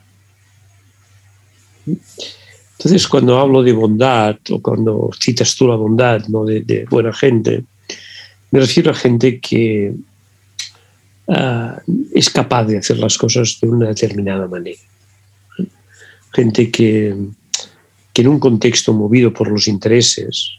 Entonces, 1.85 3.07
cuando 3.07 3.39
hablo 3.39 3.61
de 3.63 3.73
bondad 3.73 4.37
o 4.49 4.61
cuando 4.61 5.09
citas 5.19 5.55
tú 5.55 5.67
la 5.67 5.75
bondad, 5.75 6.25
no 6.27 6.45
de 6.45 6.85
buena 6.89 7.13
gente, 7.13 7.63
me 8.51 8.59
refiero 8.59 8.91
a 8.91 8.95
gente 8.95 9.39
que 9.39 9.93
es 12.13 12.29
capaz 12.29 12.65
de 12.65 12.77
hacer 12.77 12.97
las 12.97 13.17
cosas 13.17 13.57
de 13.61 13.69
una 13.69 13.87
determinada 13.87 14.47
manera. 14.47 14.79
Gente 16.33 16.71
que, 16.71 17.15
que 18.13 18.21
en 18.21 18.27
un 18.27 18.39
contexto 18.39 18.93
movido 18.93 19.33
por 19.33 19.49
los 19.49 19.67
intereses 19.67 20.51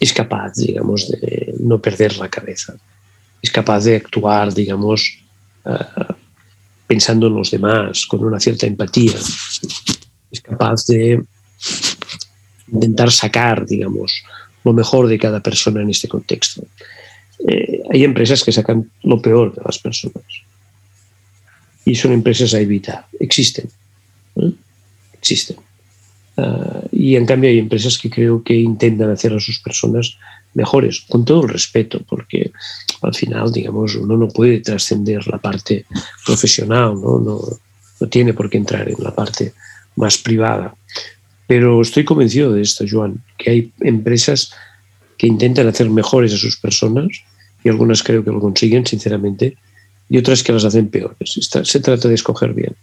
es 0.00 0.12
capaz, 0.12 0.54
digamos, 0.54 1.08
de 1.10 1.54
no 1.60 1.80
perder 1.80 2.16
la 2.18 2.28
cabeza. 2.28 2.74
Es 3.42 3.50
capaz 3.50 3.84
de 3.84 3.96
actuar, 3.96 4.52
digamos, 4.52 5.18
uh, 5.64 6.14
pensando 6.86 7.26
en 7.26 7.34
los 7.34 7.50
demás, 7.50 8.06
con 8.06 8.24
una 8.24 8.40
cierta 8.40 8.66
empatía. 8.66 9.14
Es 10.30 10.40
capaz 10.42 10.84
de 10.86 11.22
intentar 12.72 13.10
sacar, 13.10 13.66
digamos, 13.66 14.22
lo 14.64 14.72
mejor 14.72 15.08
de 15.08 15.18
cada 15.18 15.40
persona 15.40 15.82
en 15.82 15.90
este 15.90 16.08
contexto. 16.08 16.62
Eh, 17.46 17.82
hay 17.90 18.04
empresas 18.04 18.42
que 18.42 18.52
sacan 18.52 18.90
lo 19.02 19.20
peor 19.20 19.54
de 19.54 19.62
las 19.64 19.78
personas. 19.78 20.24
Y 21.84 21.94
son 21.94 22.12
empresas 22.12 22.54
a 22.54 22.60
evitar. 22.60 23.06
Existen. 23.18 23.68
Existen. 25.12 25.56
Ah, 26.36 26.82
y 26.92 27.16
en 27.16 27.26
cambio 27.26 27.50
hay 27.50 27.58
empresas 27.58 27.98
que 27.98 28.10
creo 28.10 28.42
que 28.42 28.54
intentan 28.54 29.10
hacer 29.10 29.32
a 29.32 29.40
sus 29.40 29.58
personas 29.60 30.16
mejores, 30.54 31.02
con 31.08 31.24
todo 31.24 31.42
el 31.42 31.48
respeto, 31.48 32.00
porque 32.08 32.50
al 33.02 33.14
final, 33.14 33.52
digamos, 33.52 33.94
uno 33.94 34.16
no 34.16 34.28
puede 34.28 34.60
trascender 34.60 35.26
la 35.28 35.38
parte 35.38 35.86
profesional, 36.24 36.94
¿no? 36.94 37.18
No, 37.18 37.40
no 38.00 38.08
tiene 38.08 38.34
por 38.34 38.48
qué 38.48 38.58
entrar 38.58 38.88
en 38.88 39.02
la 39.02 39.14
parte 39.14 39.52
más 39.96 40.18
privada. 40.18 40.74
Pero 41.46 41.80
estoy 41.80 42.04
convencido 42.04 42.52
de 42.52 42.62
esto, 42.62 42.84
Joan, 42.88 43.22
que 43.36 43.50
hay 43.50 43.72
empresas 43.80 44.52
que 45.16 45.26
intentan 45.26 45.66
hacer 45.66 45.90
mejores 45.90 46.32
a 46.32 46.38
sus 46.38 46.56
personas, 46.56 47.08
y 47.64 47.68
algunas 47.68 48.02
creo 48.02 48.24
que 48.24 48.30
lo 48.30 48.40
consiguen, 48.40 48.86
sinceramente, 48.86 49.56
y 50.08 50.18
otras 50.18 50.42
que 50.42 50.52
las 50.52 50.64
hacen 50.64 50.88
peores. 50.88 51.38
Se 51.62 51.80
trata 51.80 52.08
de 52.08 52.14
escoger 52.14 52.54
bien. 52.54 52.74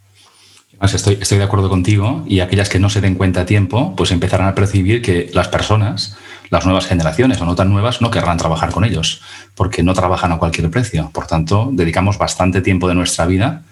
Estoy, 0.82 1.18
estoy 1.20 1.38
de 1.38 1.44
acuerdo 1.44 1.70
contigo 1.70 2.24
y 2.28 2.42
aquellas 2.42 2.70
que 2.70 2.80
no 2.80 2.90
se 2.90 3.02
den 3.02 3.16
cuenta 3.16 3.42
a 3.42 3.46
tiempo, 3.46 3.96
pues 3.96 4.12
empezarán 4.12 4.48
a 4.48 4.56
percibir 4.56 5.02
que 5.02 5.32
las 5.34 5.48
personas, 5.48 6.18
las 6.50 6.66
nuevas 6.66 6.86
generaciones 6.86 7.40
o 7.42 7.46
no 7.46 7.56
tan 7.56 7.70
nuevas, 7.70 8.02
no 8.02 8.12
querrán 8.12 8.38
trabajar 8.38 8.72
con 8.72 8.84
ellos, 8.84 9.22
porque 9.56 9.84
no 9.84 9.94
trabajan 9.94 10.34
a 10.34 10.38
cualquier 10.38 10.70
precio. 10.70 11.10
Por 11.14 11.28
tanto, 11.28 11.70
dedicamos 11.72 12.18
bastante 12.18 12.62
tiempo 12.62 12.88
de 12.88 12.96
nuestra 12.96 13.26
vida 13.26 13.64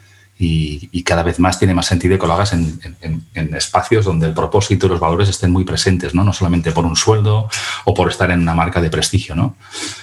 y, 0.44 1.04
cada 1.04 1.24
vez 1.24 1.40
más 1.40 1.60
tiene 1.60 1.74
más 1.74 1.86
sentido 1.86 2.18
que 2.18 2.28
lo 2.28 2.34
hagas 2.34 2.54
en, 2.54 2.80
espacios 3.56 4.06
donde 4.06 4.28
el 4.28 4.34
propósito 4.34 4.86
y 4.86 4.90
los 4.90 5.00
valores 5.00 5.30
estén 5.30 5.52
muy 5.52 5.64
presentes, 5.64 6.14
¿no? 6.16 6.24
no 6.24 6.34
solamente 6.34 6.72
por 6.72 6.86
un 6.86 6.96
sueldo 6.96 7.50
o 7.86 7.94
por 7.94 8.10
estar 8.10 8.32
en 8.32 8.42
una 8.42 8.54
marca 8.54 8.82
de 8.82 8.90
prestigio. 8.90 9.36
¿no? 9.36 9.56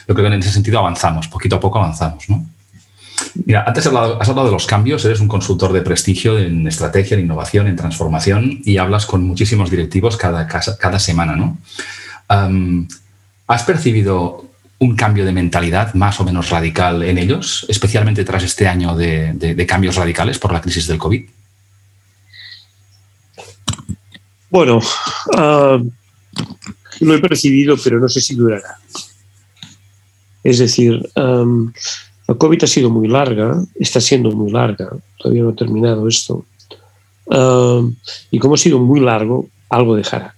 Yo 0.06 0.14
creo 0.14 0.28
que 0.28 0.34
en 0.34 0.40
ese 0.40 0.52
sentido 0.52 0.78
avanzamos, 0.78 1.28
poquito 1.28 1.56
a 1.56 1.60
poco 1.60 1.78
avanzamos. 1.78 2.28
¿no? 2.28 2.46
Mira, 3.44 3.64
antes 3.66 3.86
has 3.86 3.92
hablado, 4.28 4.44
de 4.44 4.52
los 4.52 4.66
cambios, 4.66 5.04
eres 5.04 5.20
un 5.20 5.28
consultor 5.28 5.72
de 5.72 5.82
prestigio 5.82 6.38
en 6.38 6.66
estrategia, 6.66 7.16
en 7.16 7.24
innovación, 7.24 7.66
en 7.66 7.76
transformación 7.76 8.60
y 8.64 8.78
hablas 8.78 9.06
con 9.06 9.24
muchísimos 9.24 9.70
directivos 9.70 10.16
cada, 10.16 10.46
cada 10.46 10.98
semana. 10.98 11.36
¿no? 11.36 11.58
¿Has 13.46 13.62
percibido 13.64 14.49
un 14.80 14.96
cambio 14.96 15.26
de 15.26 15.32
mentalidad 15.32 15.92
más 15.94 16.20
o 16.20 16.24
menos 16.24 16.48
radical 16.48 17.02
en 17.02 17.18
ellos, 17.18 17.66
especialmente 17.68 18.24
tras 18.24 18.42
este 18.42 18.66
año 18.66 18.96
de, 18.96 19.66
cambios 19.68 19.96
radicales 19.96 20.38
por 20.38 20.52
la 20.52 20.60
crisis 20.60 20.86
del 20.86 20.98
COVID? 20.98 21.28
Bueno, 24.48 24.80
ah, 25.36 25.78
lo 27.00 27.14
he 27.14 27.18
percibido, 27.18 27.76
pero 27.82 28.00
no 28.00 28.08
sé 28.08 28.22
si 28.22 28.34
durará. 28.34 28.78
Es 30.42 30.58
decir, 30.58 31.06
la 31.14 32.34
COVID 32.34 32.64
ha 32.64 32.66
sido 32.66 32.88
muy 32.88 33.06
larga, 33.06 33.62
está 33.74 34.00
siendo 34.00 34.30
muy 34.30 34.50
larga, 34.50 34.88
todavía 35.18 35.42
no 35.42 35.50
ha 35.50 35.54
terminado 35.54 36.08
esto. 36.08 36.46
y 38.30 38.38
como 38.38 38.54
ha 38.54 38.58
sido 38.58 38.78
muy 38.78 39.00
largo, 39.00 39.46
algo 39.68 39.94
dejará. 39.94 40.34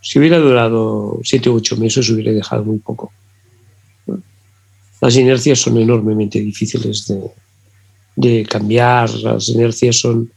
Si 0.00 0.18
hubiera 0.18 0.38
durado 0.38 1.20
siete 1.22 1.50
u 1.50 1.56
ocho 1.56 1.76
meses, 1.76 2.08
hubiera 2.10 2.32
dejado 2.32 2.64
muy 2.64 2.78
poco. 2.78 3.12
Las 5.00 5.16
inercias 5.16 5.58
son 5.58 5.78
enormemente 5.78 6.40
difíciles 6.40 7.12
de, 8.16 8.46
cambiar, 8.46 9.10
las 9.10 9.48
inercias 9.48 9.98
son 9.98 10.30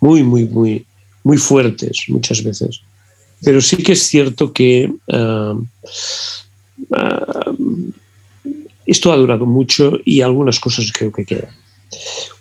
muy, 0.00 0.22
muy, 0.22 0.44
muy, 0.44 0.84
muy 1.24 1.38
fuertes 1.38 2.04
muchas 2.08 2.42
veces. 2.42 2.82
Pero 3.42 3.60
sí 3.60 3.76
que 3.78 3.92
es 3.92 4.02
cierto 4.02 4.52
que 4.52 4.92
ah, 5.10 5.54
ah, 6.92 7.52
esto 8.84 9.12
ha 9.12 9.16
durado 9.16 9.46
mucho 9.46 9.98
y 10.04 10.20
algunas 10.20 10.60
cosas 10.60 10.92
creo 10.92 11.12
que 11.12 11.24
quedan. 11.24 11.54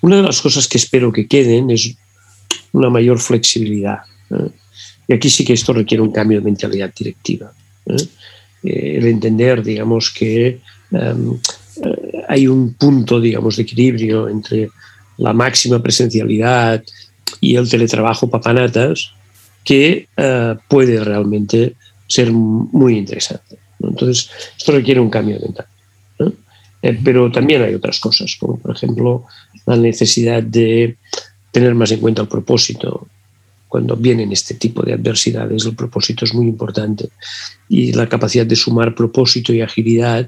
Una 0.02 0.18
de 0.18 0.24
las 0.24 0.42
cosas 0.42 0.68
que 0.68 0.78
espero 0.78 1.12
que 1.12 1.28
queden 1.28 1.70
es 1.72 1.96
una 2.74 2.90
mayor 2.90 3.20
flexibilidad. 3.20 4.00
¿eh? 4.32 4.50
Y 5.10 5.14
aquí 5.14 5.28
sí 5.28 5.44
que 5.44 5.54
esto 5.54 5.74
requiere 5.74 6.04
un 6.04 6.12
cambio 6.12 6.38
de 6.38 6.46
mentalidad 6.46 6.94
directiva. 6.96 7.52
¿eh? 7.88 7.96
Eh, 8.62 8.98
el 8.98 9.08
entender, 9.08 9.64
digamos, 9.64 10.12
que 10.12 10.60
em, 10.92 11.34
eh, 11.84 12.24
hay 12.28 12.46
un 12.46 12.76
punto, 12.76 13.20
digamos, 13.20 13.56
de 13.56 13.64
equilibrio 13.64 14.30
entre 14.30 14.70
la 15.18 15.34
máxima 15.34 15.82
presencialidad 15.82 16.84
y 17.42 17.56
el 17.56 17.68
teletrabajo 17.68 18.30
papanatas 18.30 19.12
que 19.64 20.08
puede 20.68 21.04
realmente 21.04 21.76
ser 22.08 22.32
muy 22.32 22.98
interesante. 22.98 23.58
Entonces, 23.82 24.30
esto 24.58 24.72
requiere 24.72 25.00
un 25.00 25.10
cambio 25.10 25.36
de 25.36 25.46
mentalidad. 25.46 27.04
pero 27.04 27.32
también 27.32 27.62
hay 27.62 27.74
otras 27.74 28.00
cosas, 28.00 28.36
como 28.40 28.58
por 28.58 28.76
ejemplo 28.76 29.26
la 29.66 29.76
necesidad 29.76 30.42
de 30.42 30.98
tener 31.52 31.76
más 31.76 31.92
en 31.92 32.00
cuenta 32.00 32.22
el 32.22 32.28
propósito, 32.28 33.08
cuando 33.70 33.96
vienen 33.96 34.32
este 34.32 34.56
tipo 34.56 34.82
de 34.82 34.94
adversidades, 34.94 35.66
el 35.66 35.76
propósito 35.76 36.26
es 36.26 36.34
muy 36.34 36.48
importante 36.48 37.10
y 37.70 37.94
la 37.94 38.10
capacidad 38.10 38.46
de 38.46 38.56
sumar 38.56 38.96
propósito 38.96 39.54
y 39.54 39.62
agilidad 39.62 40.28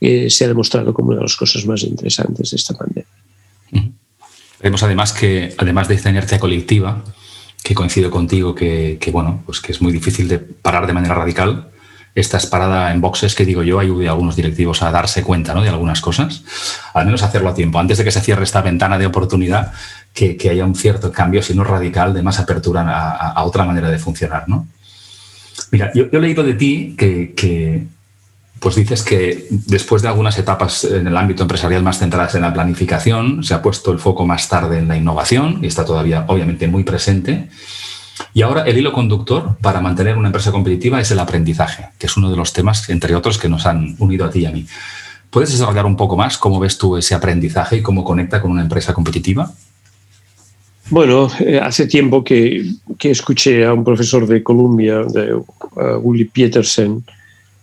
eh, 0.00 0.30
se 0.30 0.46
ha 0.46 0.48
demostrado 0.48 0.94
como 0.94 1.08
una 1.08 1.18
de 1.18 1.24
las 1.24 1.36
cosas 1.36 1.66
más 1.66 1.82
interesantes 1.82 2.50
de 2.50 2.56
esta 2.56 2.74
pandemia. 2.74 3.06
Vemos 4.62 4.82
además 4.82 5.12
que, 5.12 5.54
además 5.56 5.88
de 5.88 5.94
esta 5.94 6.10
inercia 6.10 6.38
colectiva, 6.38 7.02
que 7.62 7.74
coincido 7.74 8.10
contigo 8.10 8.54
que, 8.54 8.98
bueno, 9.12 9.42
pues 9.46 9.60
que 9.60 9.72
es 9.72 9.80
muy 9.80 9.92
difícil 9.92 10.28
de 10.28 10.38
parar 10.38 10.86
de 10.86 10.92
manera 10.92 11.14
radical, 11.14 11.70
esta 12.14 12.38
es 12.38 12.46
parada 12.46 12.92
en 12.92 13.00
boxes 13.00 13.34
que 13.34 13.44
digo 13.44 13.62
yo 13.62 13.78
ayude 13.78 14.08
a 14.08 14.10
algunos 14.10 14.36
directivos 14.36 14.82
a 14.82 14.90
darse 14.90 15.22
cuenta 15.22 15.54
¿no? 15.54 15.62
de 15.62 15.68
algunas 15.68 16.00
cosas, 16.00 16.42
al 16.92 17.06
menos 17.06 17.22
hacerlo 17.22 17.48
a 17.48 17.54
tiempo, 17.54 17.78
antes 17.78 17.98
de 17.98 18.04
que 18.04 18.10
se 18.10 18.20
cierre 18.20 18.42
esta 18.42 18.62
ventana 18.62 18.98
de 18.98 19.06
oportunidad 19.06 19.72
que, 20.12 20.50
haya 20.50 20.64
un 20.64 20.74
cierto 20.74 21.12
cambio, 21.12 21.42
si 21.42 21.54
no 21.54 21.64
radical, 21.64 22.12
de 22.12 22.22
más 22.22 22.38
apertura 22.38 22.82
a, 22.82 23.44
otra 23.44 23.64
manera 23.64 23.90
de 23.90 23.98
funcionar. 23.98 24.48
¿no? 24.48 24.66
Mira, 25.70 25.90
yo, 25.94 26.06
he 26.10 26.20
leído 26.20 26.42
de 26.42 26.54
ti 26.54 26.94
que, 26.96 27.86
pues 28.58 28.74
dices 28.74 29.02
que 29.02 29.46
después 29.50 30.02
de 30.02 30.08
algunas 30.08 30.38
etapas 30.38 30.84
en 30.84 31.06
el 31.06 31.16
ámbito 31.16 31.42
empresarial 31.42 31.82
más 31.82 31.98
centradas 31.98 32.34
en 32.34 32.42
la 32.42 32.52
planificación, 32.52 33.42
se 33.42 33.54
ha 33.54 33.62
puesto 33.62 33.92
el 33.92 33.98
foco 33.98 34.26
más 34.26 34.48
tarde 34.48 34.78
en 34.78 34.88
la 34.88 34.96
innovación 34.96 35.60
y 35.62 35.66
está 35.66 35.84
todavía 35.84 36.24
obviamente 36.28 36.68
muy 36.68 36.84
presente. 36.84 37.48
Y 38.34 38.42
ahora 38.42 38.62
el 38.62 38.76
hilo 38.76 38.92
conductor 38.92 39.56
para 39.62 39.80
mantener 39.80 40.18
una 40.18 40.28
empresa 40.28 40.52
competitiva 40.52 41.00
es 41.00 41.10
el 41.10 41.18
aprendizaje, 41.18 41.88
que 41.98 42.06
es 42.06 42.16
uno 42.16 42.30
de 42.30 42.36
los 42.36 42.52
temas, 42.52 42.88
entre 42.90 43.14
otros, 43.14 43.38
que 43.38 43.48
nos 43.48 43.64
han 43.64 43.96
unido 43.98 44.26
a 44.26 44.30
ti 44.30 44.40
y 44.40 44.46
a 44.46 44.50
mí. 44.50 44.66
¿Puedes 45.30 45.52
desarrollar 45.52 45.86
un 45.86 45.96
poco 45.96 46.16
más 46.16 46.36
cómo 46.36 46.60
ves 46.60 46.76
tú 46.76 46.96
ese 46.96 47.14
aprendizaje 47.14 47.76
y 47.76 47.82
cómo 47.82 48.04
conecta 48.04 48.42
con 48.42 48.50
una 48.50 48.62
empresa 48.62 48.92
competitiva? 48.92 49.50
Bueno, 50.90 51.30
eh, 51.38 51.60
hace 51.62 51.86
tiempo 51.86 52.24
que, 52.24 52.68
que, 52.98 53.12
escuché 53.12 53.64
a 53.64 53.72
un 53.72 53.84
profesor 53.84 54.26
de 54.26 54.42
Columbia, 54.42 55.04
de 55.04 55.34
uh, 55.34 55.44
Willy 56.02 56.24
Peterson, 56.24 57.04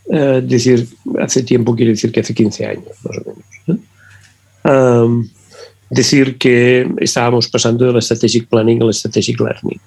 uh, 0.05 0.41
decir, 0.41 0.87
hace 1.19 1.43
tiempo 1.43 1.75
quiere 1.75 1.91
decir 1.91 2.09
que 2.11 2.21
hace 2.21 2.33
15 2.33 2.65
años, 2.65 2.85
más 3.03 3.17
o 3.17 3.23
menos. 3.27 3.83
Um, 4.63 5.29
decir 5.89 6.37
que 6.37 6.89
estábamos 6.99 7.49
pasando 7.49 7.85
del 7.85 8.01
strategic 8.01 8.47
planning 8.47 8.81
al 8.81 8.93
strategic 8.93 9.39
learning, 9.41 9.79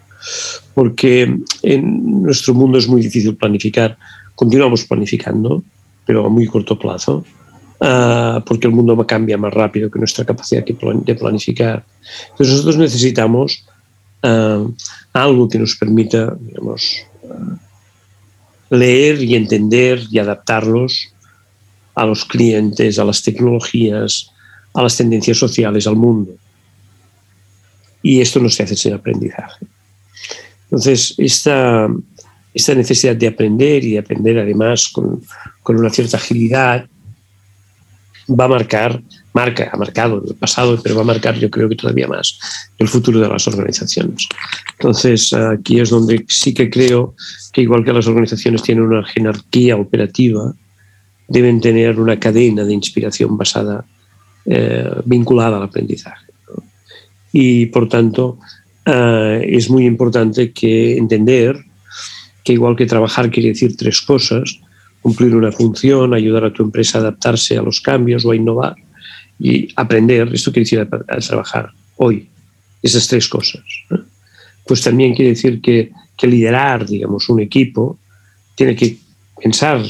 porque 0.74 1.34
en 1.62 2.22
nuestro 2.22 2.52
mundo 2.52 2.76
es 2.76 2.86
muy 2.86 3.00
difícil 3.00 3.36
planificar, 3.36 3.96
continuamos 4.34 4.84
planificando, 4.84 5.62
pero 6.04 6.26
a 6.26 6.28
muy 6.28 6.46
corto 6.46 6.78
plazo, 6.78 7.24
uh, 7.80 8.40
porque 8.44 8.66
el 8.66 8.72
mundo 8.72 8.96
cambia 9.06 9.38
más 9.38 9.52
rápido 9.52 9.90
que 9.90 9.98
nuestra 9.98 10.24
capacidad 10.24 10.64
de 10.64 11.14
planificar. 11.14 11.84
Entonces 12.30 12.54
nosotros 12.54 12.76
necesitamos 12.76 13.64
uh, 14.22 14.72
algo 15.12 15.48
que 15.48 15.58
nos 15.58 15.76
permita, 15.76 16.36
digamos, 16.40 16.96
uh, 17.22 18.74
leer 18.74 19.22
y 19.22 19.34
entender 19.34 20.02
y 20.10 20.18
adaptarlos 20.18 21.08
a 21.94 22.06
los 22.06 22.24
clientes, 22.24 22.98
a 22.98 23.04
las 23.04 23.22
tecnologías, 23.22 24.30
a 24.74 24.82
las 24.82 24.96
tendencias 24.96 25.38
sociales, 25.38 25.86
al 25.86 25.96
mundo. 25.96 26.32
Y 28.02 28.20
esto 28.20 28.40
no 28.40 28.48
se 28.48 28.62
hace 28.62 28.76
sin 28.76 28.94
aprendizaje. 28.94 29.66
Entonces, 30.64 31.14
esta, 31.18 31.88
esta 32.54 32.74
necesidad 32.74 33.16
de 33.16 33.26
aprender 33.26 33.84
y 33.84 33.92
de 33.92 33.98
aprender 33.98 34.38
además 34.38 34.88
con, 34.88 35.20
con 35.62 35.76
una 35.76 35.90
cierta 35.90 36.16
agilidad 36.16 36.86
va 38.38 38.44
a 38.44 38.48
marcar, 38.48 39.02
marca, 39.32 39.70
ha 39.72 39.76
marcado 39.76 40.22
en 40.22 40.28
el 40.28 40.34
pasado, 40.34 40.80
pero 40.82 40.94
va 40.96 41.02
a 41.02 41.04
marcar 41.04 41.38
yo 41.38 41.50
creo 41.50 41.68
que 41.68 41.76
todavía 41.76 42.08
más 42.08 42.38
el 42.78 42.88
futuro 42.88 43.20
de 43.20 43.28
las 43.28 43.46
organizaciones. 43.48 44.28
Entonces, 44.78 45.32
aquí 45.32 45.80
es 45.80 45.90
donde 45.90 46.24
sí 46.28 46.54
que 46.54 46.70
creo 46.70 47.14
que 47.52 47.62
igual 47.62 47.84
que 47.84 47.92
las 47.92 48.06
organizaciones 48.06 48.62
tienen 48.62 48.84
una 48.84 49.04
jerarquía 49.04 49.76
operativa, 49.76 50.54
deben 51.28 51.60
tener 51.60 51.98
una 52.00 52.18
cadena 52.18 52.64
de 52.64 52.74
inspiración 52.74 53.36
basada, 53.36 53.84
eh, 54.46 54.90
vinculada 55.04 55.58
al 55.58 55.64
aprendizaje. 55.64 56.26
¿no? 56.48 56.62
Y 57.32 57.66
por 57.66 57.88
tanto, 57.88 58.38
eh, 58.84 59.46
es 59.48 59.70
muy 59.70 59.86
importante 59.86 60.52
que 60.52 60.96
entender 60.96 61.56
que 62.42 62.52
igual 62.54 62.76
que 62.76 62.86
trabajar 62.86 63.30
quiere 63.30 63.50
decir 63.50 63.76
tres 63.76 64.00
cosas, 64.00 64.60
cumplir 65.02 65.34
una 65.34 65.52
función, 65.52 66.14
ayudar 66.14 66.44
a 66.44 66.52
tu 66.52 66.62
empresa 66.62 66.98
a 66.98 67.00
adaptarse 67.02 67.56
a 67.56 67.62
los 67.62 67.80
cambios 67.80 68.24
o 68.24 68.30
a 68.30 68.36
innovar 68.36 68.76
y 69.38 69.68
aprender, 69.76 70.28
esto 70.34 70.52
quiere 70.52 70.64
decir 70.64 70.80
a, 70.80 71.14
a 71.14 71.18
trabajar 71.18 71.72
hoy, 71.96 72.28
esas 72.82 73.08
tres 73.08 73.28
cosas. 73.28 73.62
Pues 74.66 74.82
también 74.82 75.14
quiere 75.14 75.30
decir 75.30 75.60
que, 75.60 75.90
liderar, 76.22 76.86
digamos, 76.86 77.30
un 77.30 77.40
equipo 77.40 77.98
tiene 78.54 78.76
que 78.76 78.98
pensar 79.42 79.82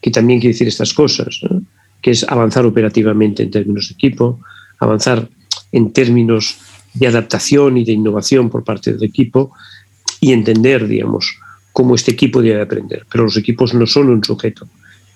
que 0.00 0.10
también 0.10 0.38
quiere 0.38 0.52
decir 0.52 0.68
estas 0.68 0.94
cosas, 0.94 1.40
que 2.00 2.12
es 2.12 2.22
avanzar 2.22 2.64
operativamente 2.64 3.42
en 3.42 3.50
términos 3.50 3.88
de 3.88 3.94
equipo, 3.94 4.38
avanzar 4.78 5.28
en 5.72 5.92
términos 5.92 6.58
de 6.94 7.08
adaptación 7.08 7.76
y 7.76 7.84
de 7.84 7.92
innovación 7.92 8.50
por 8.50 8.62
parte 8.62 8.92
del 8.92 9.02
equipo 9.02 9.52
y 10.20 10.32
entender, 10.32 10.86
digamos, 10.86 11.36
cómo 11.72 11.94
este 11.94 12.12
equipo 12.12 12.42
debe 12.42 12.62
aprender. 12.62 13.04
Pero 13.10 13.24
los 13.24 13.36
equipos 13.36 13.74
no 13.74 13.86
son 13.86 14.08
un 14.08 14.22
sujeto. 14.22 14.66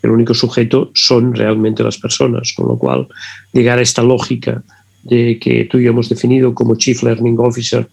El 0.03 0.11
único 0.11 0.35
sujeto 0.35 0.91
son 0.95 1.35
realmente 1.35 1.83
las 1.83 1.99
personas, 1.99 2.53
con 2.53 2.69
lo 2.69 2.79
cual 2.79 3.09
llegar 3.53 3.79
a 3.79 3.83
esta 3.83 4.03
lógica 4.03 4.63
de 5.03 5.39
que 5.39 5.65
tú 5.65 5.79
y 5.79 5.85
yo 5.85 5.91
hemos 5.91 6.09
definido 6.09 6.55
como 6.55 6.77
Chief 6.77 7.03
Learning 7.03 7.37
Officer 7.39 7.89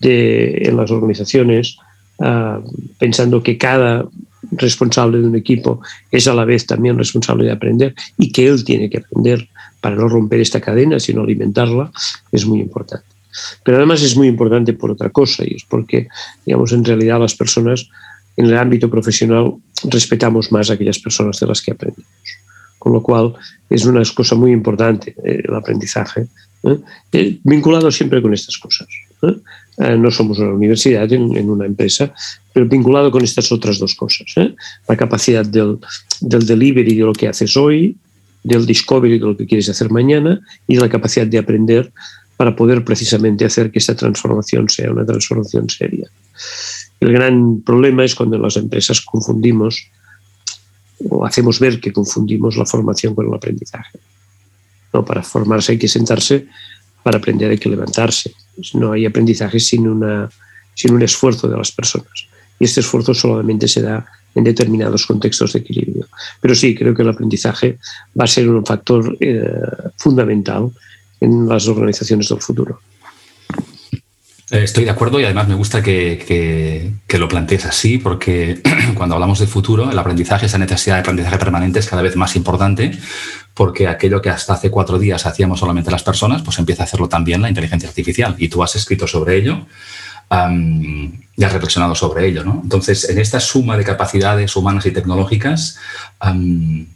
de, 0.00 0.62
en 0.64 0.76
las 0.76 0.90
organizaciones, 0.90 1.76
uh, 2.18 2.62
pensando 2.98 3.42
que 3.42 3.58
cada 3.58 4.06
responsable 4.52 5.18
de 5.18 5.28
un 5.28 5.36
equipo 5.36 5.80
es 6.10 6.26
a 6.26 6.34
la 6.34 6.44
vez 6.44 6.66
también 6.66 6.96
responsable 6.96 7.44
de 7.44 7.52
aprender 7.52 7.94
y 8.16 8.32
que 8.32 8.46
él 8.46 8.64
tiene 8.64 8.88
que 8.88 8.98
aprender 8.98 9.48
para 9.80 9.96
no 9.96 10.08
romper 10.08 10.40
esta 10.40 10.60
cadena, 10.60 10.98
sino 10.98 11.22
alimentarla, 11.22 11.90
es 12.32 12.46
muy 12.46 12.60
importante. 12.60 13.06
Pero 13.64 13.76
además 13.76 14.02
es 14.02 14.16
muy 14.16 14.26
importante 14.26 14.72
por 14.72 14.90
otra 14.90 15.10
cosa 15.10 15.44
y 15.46 15.54
es 15.54 15.64
porque, 15.64 16.08
digamos, 16.44 16.72
en 16.72 16.84
realidad 16.84 17.20
las 17.20 17.34
personas 17.34 17.88
en 18.38 18.46
el 18.46 18.56
ámbito 18.56 18.88
profesional 18.88 19.54
respetamos 19.90 20.52
más 20.52 20.70
a 20.70 20.74
aquellas 20.74 20.98
personas 21.00 21.40
de 21.40 21.46
las 21.46 21.60
que 21.60 21.72
aprendemos. 21.72 22.08
Con 22.78 22.92
lo 22.92 23.02
cual 23.02 23.34
es 23.68 23.84
una 23.84 24.00
cosa 24.14 24.36
muy 24.36 24.52
importante 24.52 25.14
eh, 25.24 25.42
el 25.44 25.54
aprendizaje, 25.54 26.28
¿eh? 26.62 26.78
Eh, 27.12 27.38
vinculado 27.42 27.90
siempre 27.90 28.22
con 28.22 28.32
estas 28.32 28.56
cosas. 28.56 28.86
no 29.98 30.10
somos 30.10 30.38
una 30.38 30.52
universidad 30.52 31.12
en, 31.12 31.36
en, 31.36 31.50
una 31.50 31.66
empresa, 31.66 32.14
pero 32.52 32.66
vinculado 32.66 33.10
con 33.10 33.24
estas 33.24 33.50
otras 33.50 33.78
dos 33.80 33.94
cosas. 33.96 34.26
La 34.88 34.96
capacidad 34.96 35.44
del, 35.44 35.78
del 36.20 36.46
delivery 36.46 36.94
de 36.94 37.04
lo 37.04 37.12
que 37.12 37.26
haces 37.26 37.56
hoy, 37.56 37.96
del 38.44 38.64
discovery 38.64 39.18
de 39.18 39.26
lo 39.26 39.36
que 39.36 39.46
quieres 39.46 39.68
hacer 39.68 39.90
mañana 39.90 40.40
y 40.68 40.76
la 40.76 40.88
capacidad 40.88 41.26
de 41.26 41.38
aprender 41.38 41.92
para 42.36 42.54
poder 42.54 42.84
precisamente 42.84 43.44
hacer 43.44 43.72
que 43.72 43.80
esta 43.80 43.96
transformación 43.96 44.68
sea 44.68 44.92
una 44.92 45.04
transformación 45.04 45.68
seria. 45.68 46.08
El 47.00 47.12
gran 47.12 47.60
problema 47.60 48.04
es 48.04 48.14
cuando 48.14 48.38
las 48.38 48.56
empresas 48.56 49.00
confundimos 49.00 49.88
o 51.08 51.24
hacemos 51.24 51.60
ver 51.60 51.80
que 51.80 51.92
confundimos 51.92 52.56
la 52.56 52.66
formación 52.66 53.14
con 53.14 53.28
el 53.28 53.34
aprendizaje. 53.34 53.98
No, 54.92 55.04
para 55.04 55.22
formarse 55.22 55.72
hay 55.72 55.78
que 55.78 55.88
sentarse, 55.88 56.46
para 57.02 57.18
aprender 57.18 57.50
hay 57.50 57.58
que 57.58 57.68
levantarse. 57.68 58.32
No 58.74 58.92
hay 58.92 59.06
aprendizaje 59.06 59.60
sin, 59.60 59.84
sin 60.74 60.92
un 60.92 61.02
esfuerzo 61.02 61.48
de 61.48 61.56
las 61.56 61.70
personas. 61.70 62.26
Y 62.58 62.64
este 62.64 62.80
esfuerzo 62.80 63.14
solamente 63.14 63.68
se 63.68 63.82
da 63.82 64.04
en 64.34 64.44
determinados 64.44 65.06
contextos 65.06 65.52
de 65.52 65.60
equilibrio. 65.60 66.06
Pero 66.40 66.54
sí, 66.54 66.74
creo 66.74 66.94
que 66.94 67.02
el 67.02 67.08
aprendizaje 67.08 67.78
va 68.18 68.24
a 68.24 68.28
ser 68.28 68.48
un 68.48 68.64
factor 68.64 69.16
eh, 69.20 69.50
fundamental 69.96 70.70
en 71.20 71.48
las 71.48 71.68
organizaciones 71.68 72.28
del 72.28 72.40
futuro. 72.40 72.80
Eh, 74.50 74.62
estoy 74.62 74.84
de 74.84 74.90
acuerdo 74.90 75.20
y 75.20 75.24
además 75.24 75.46
me 75.46 75.54
gusta 75.54 75.82
que, 75.82 76.94
que, 77.06 77.18
lo 77.18 77.28
plantees 77.28 77.66
así 77.66 77.98
porque 77.98 78.62
cuando 78.94 79.14
hablamos 79.14 79.40
del 79.40 79.48
futuro, 79.48 79.90
el 79.90 79.98
aprendizaje, 79.98 80.46
esa 80.46 80.56
necesidad 80.56 80.96
de 80.96 81.00
aprendizaje 81.00 81.36
permanente 81.36 81.80
es 81.80 81.86
cada 81.86 82.00
vez 82.00 82.16
más 82.16 82.34
importante 82.36 82.92
porque 83.52 83.88
aquello 83.88 84.22
que 84.22 84.30
hasta 84.30 84.54
hace 84.54 84.70
cuatro 84.70 84.98
días 84.98 85.26
hacíamos 85.26 85.58
solamente 85.60 85.90
las 85.90 86.02
personas, 86.02 86.42
pues 86.42 86.58
empieza 86.58 86.84
a 86.84 86.86
hacerlo 86.86 87.08
también 87.08 87.42
la 87.42 87.48
inteligencia 87.48 87.88
artificial 87.88 88.36
y 88.38 88.48
tú 88.48 88.62
has 88.62 88.76
escrito 88.76 89.06
sobre 89.06 89.36
ello 89.36 89.66
um, 90.30 91.12
y 91.36 91.44
has 91.44 91.52
reflexionado 91.52 91.94
sobre 91.94 92.26
ello. 92.26 92.44
¿no? 92.44 92.60
Entonces, 92.62 93.10
en 93.10 93.18
esta 93.18 93.40
suma 93.40 93.76
de 93.76 93.84
capacidades 93.84 94.54
humanas 94.56 94.86
y 94.86 94.92
tecnológicas, 94.92 95.76
um, 96.24 96.86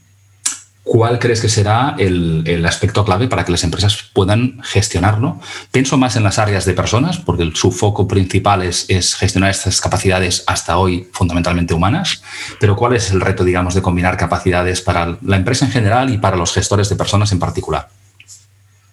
¿Cuál 0.84 1.20
crees 1.20 1.40
que 1.40 1.48
será 1.48 1.94
el, 1.96 2.42
el, 2.44 2.66
aspecto 2.66 3.04
clave 3.04 3.28
para 3.28 3.44
que 3.44 3.52
las 3.52 3.62
empresas 3.62 4.10
puedan 4.12 4.60
gestionarlo? 4.64 5.38
Pienso 5.70 5.96
más 5.96 6.16
en 6.16 6.24
las 6.24 6.40
áreas 6.40 6.64
de 6.64 6.74
personas, 6.74 7.18
porque 7.18 7.48
su 7.54 7.70
foco 7.70 8.08
principal 8.08 8.62
es, 8.62 8.86
es, 8.90 9.14
gestionar 9.14 9.50
estas 9.50 9.80
capacidades 9.80 10.42
hasta 10.48 10.78
hoy 10.78 11.06
fundamentalmente 11.12 11.72
humanas, 11.72 12.20
pero 12.58 12.74
¿cuál 12.74 12.96
es 12.96 13.12
el 13.12 13.20
reto, 13.20 13.44
digamos, 13.44 13.74
de 13.74 13.82
combinar 13.82 14.16
capacidades 14.16 14.80
para 14.80 15.18
la 15.22 15.36
empresa 15.36 15.66
en 15.66 15.70
general 15.70 16.12
y 16.12 16.18
para 16.18 16.36
los 16.36 16.52
gestores 16.52 16.88
de 16.88 16.96
personas 16.96 17.30
en 17.30 17.38
particular? 17.38 17.88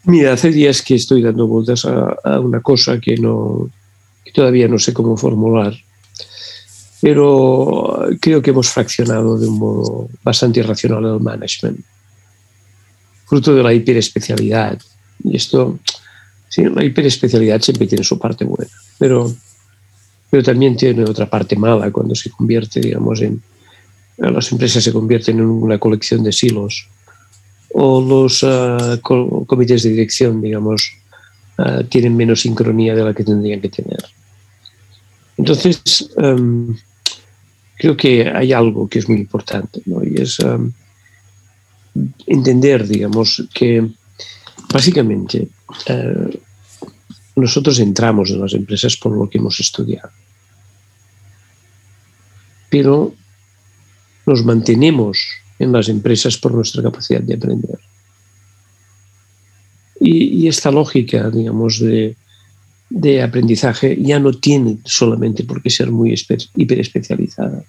Mira, 0.04 0.34
hace 0.34 0.52
días 0.52 0.84
que 0.84 0.93
estoy 0.93 1.23
dando 1.23 1.47
vueltas 1.47 1.86
a, 1.86 2.15
a 2.23 2.39
una 2.39 2.62
cosa 2.62 2.99
que, 2.99 3.17
no, 3.17 3.67
que 4.23 4.32
todavía 4.32 4.67
no 4.67 4.78
sé 4.78 4.93
cómo 4.93 5.17
formular, 5.17 5.73
pero 7.02 7.98
creo 8.19 8.41
que 8.41 8.51
hemos 8.51 8.69
fraccionado 8.69 9.37
de 9.37 9.47
un 9.47 9.59
modo 9.59 10.09
bastante 10.23 10.59
irracional 10.59 11.05
el 11.05 11.19
management, 11.19 11.79
fruto 13.25 13.53
de 13.53 13.63
la 13.63 13.73
hiperespecialidad. 13.73 14.79
Y 15.23 15.35
esto, 15.35 15.79
sí, 16.47 16.63
la 16.63 16.83
hiperespecialidad 16.83 17.61
siempre 17.61 17.87
tiene 17.87 18.03
su 18.03 18.17
parte 18.17 18.45
buena, 18.45 18.71
pero, 18.97 19.33
pero 20.29 20.43
también 20.43 20.75
tiene 20.75 21.03
otra 21.03 21.29
parte 21.29 21.55
mala 21.55 21.91
cuando 21.91 22.15
se 22.15 22.29
convierte, 22.29 22.79
digamos, 22.79 23.21
en 23.21 23.41
las 24.17 24.51
empresas 24.51 24.83
se 24.83 24.91
convierten 24.91 25.39
en 25.39 25.45
una 25.45 25.77
colección 25.77 26.23
de 26.23 26.31
silos 26.31 26.87
o 27.71 28.01
los 28.01 28.43
uh, 28.43 28.99
comités 29.45 29.83
de 29.83 29.91
dirección, 29.91 30.41
digamos, 30.41 30.91
uh, 31.57 31.83
tienen 31.83 32.17
menos 32.17 32.41
sincronía 32.41 32.95
de 32.95 33.03
la 33.03 33.13
que 33.13 33.23
tendrían 33.23 33.61
que 33.61 33.69
tener. 33.69 34.03
Entonces, 35.37 36.09
um, 36.17 36.75
creo 37.79 37.95
que 37.95 38.29
hay 38.29 38.51
algo 38.51 38.89
que 38.89 38.99
es 38.99 39.07
muy 39.07 39.19
importante, 39.19 39.81
¿no? 39.85 40.03
Y 40.03 40.21
es 40.21 40.37
um, 40.39 40.71
entender, 42.27 42.85
digamos, 42.85 43.47
que 43.53 43.89
básicamente 44.71 45.47
uh, 45.89 46.29
nosotros 47.37 47.79
entramos 47.79 48.31
en 48.31 48.41
las 48.41 48.53
empresas 48.53 48.97
por 48.97 49.13
lo 49.13 49.29
que 49.29 49.37
hemos 49.37 49.57
estudiado, 49.61 50.11
pero 52.69 53.15
nos 54.25 54.43
mantenemos 54.43 55.25
en 55.57 55.71
las 55.71 55.87
empresas 55.87 56.37
por 56.37 56.53
nuestra 56.53 56.83
capacidad 56.83 57.21
de 57.21 57.35
aprender. 57.35 57.79
Y, 60.01 60.47
esta 60.47 60.71
lógica, 60.71 61.29
digamos, 61.29 61.79
de, 61.79 62.15
de, 62.89 63.21
aprendizaje 63.21 63.97
ya 64.02 64.19
no 64.19 64.32
tiene 64.34 64.80
solamente 64.86 65.43
por 65.43 65.62
qué 65.62 65.69
ser 65.69 65.91
muy 65.91 66.15
hiperespecializada. 66.56 67.63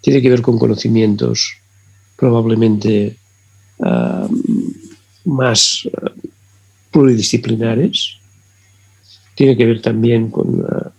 Tiene 0.00 0.22
que 0.22 0.30
ver 0.30 0.42
con 0.42 0.58
conocimientos 0.58 1.56
probablemente 2.16 3.16
ah, 3.82 4.28
más 5.24 5.88
ah, 5.96 6.10
pluridisciplinares. 6.90 8.16
Tiene 9.34 9.56
que 9.56 9.66
ver 9.66 9.80
también 9.80 10.30
con 10.30 10.64
ah, 10.68 10.92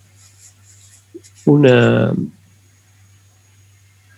una, 1.44 2.12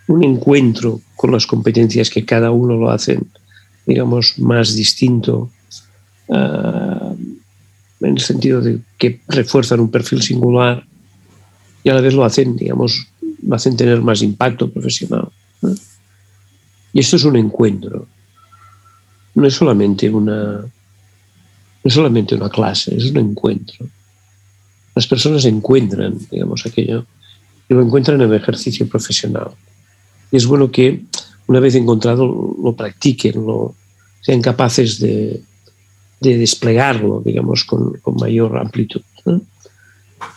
un 0.07 0.25
encuentro 0.25 1.01
con 1.17 1.33
las 1.33 1.47
competencias 1.47 2.11
que 2.11 2.25
cada 2.25 2.51
uno 2.51 2.77
lo 2.77 2.91
hacen, 2.91 3.27
digamos, 3.87 4.39
más 4.39 4.75
distinto 4.75 5.51
uh, 6.29 6.84
en 8.05 8.15
el 8.15 8.21
sentido 8.21 8.61
de 8.61 8.81
que 8.99 9.21
refuerzan 9.29 9.81
un 9.81 9.91
perfil 9.91 10.23
singular 10.23 10.85
y 11.83 11.89
a 11.91 11.95
la 11.95 12.01
vez 12.01 12.15
lo 12.15 12.25
hacen, 12.25 12.57
digamos, 12.57 13.07
lo 13.43 13.55
hacen 13.55 13.77
tener 13.77 14.01
más 14.01 14.23
impacto 14.23 14.71
profesional. 14.71 15.29
¿no? 15.63 15.75
Y 16.93 17.01
esto 17.01 17.17
es 17.17 17.25
un 17.25 17.37
encuentro. 17.37 18.07
No 19.35 19.47
es 19.47 19.55
solamente 19.55 20.09
una, 20.09 20.61
no 20.61 20.69
es 21.83 21.93
solamente 21.93 22.35
una 22.35 22.49
clase, 22.49 22.97
es 22.97 23.11
un 23.11 23.19
encuentro. 23.19 23.87
Las 24.95 25.07
personas 25.07 25.45
encuentran, 25.45 26.19
digamos, 26.31 26.65
aquello 26.65 27.05
y 27.69 27.75
lo 27.75 27.83
encuentran 27.83 28.21
en 28.21 28.31
el 28.31 28.37
ejercicio 28.37 28.89
profesional. 28.89 29.49
Y 30.31 30.37
es 30.37 30.47
bueno 30.47 30.71
que 30.71 31.05
una 31.47 31.61
vez 31.61 31.75
encontrado 31.75 32.57
lo 32.63 32.75
practiquen, 32.75 33.45
lo, 33.45 33.75
sean 34.21 34.41
capaces 34.41 35.01
de, 35.01 35.43
de 36.25 36.39
desplegarlo, 36.39 37.23
digamos, 37.25 37.65
con, 37.65 37.93
con 38.03 38.17
mayor 38.17 38.57
amplitud. 38.57 39.03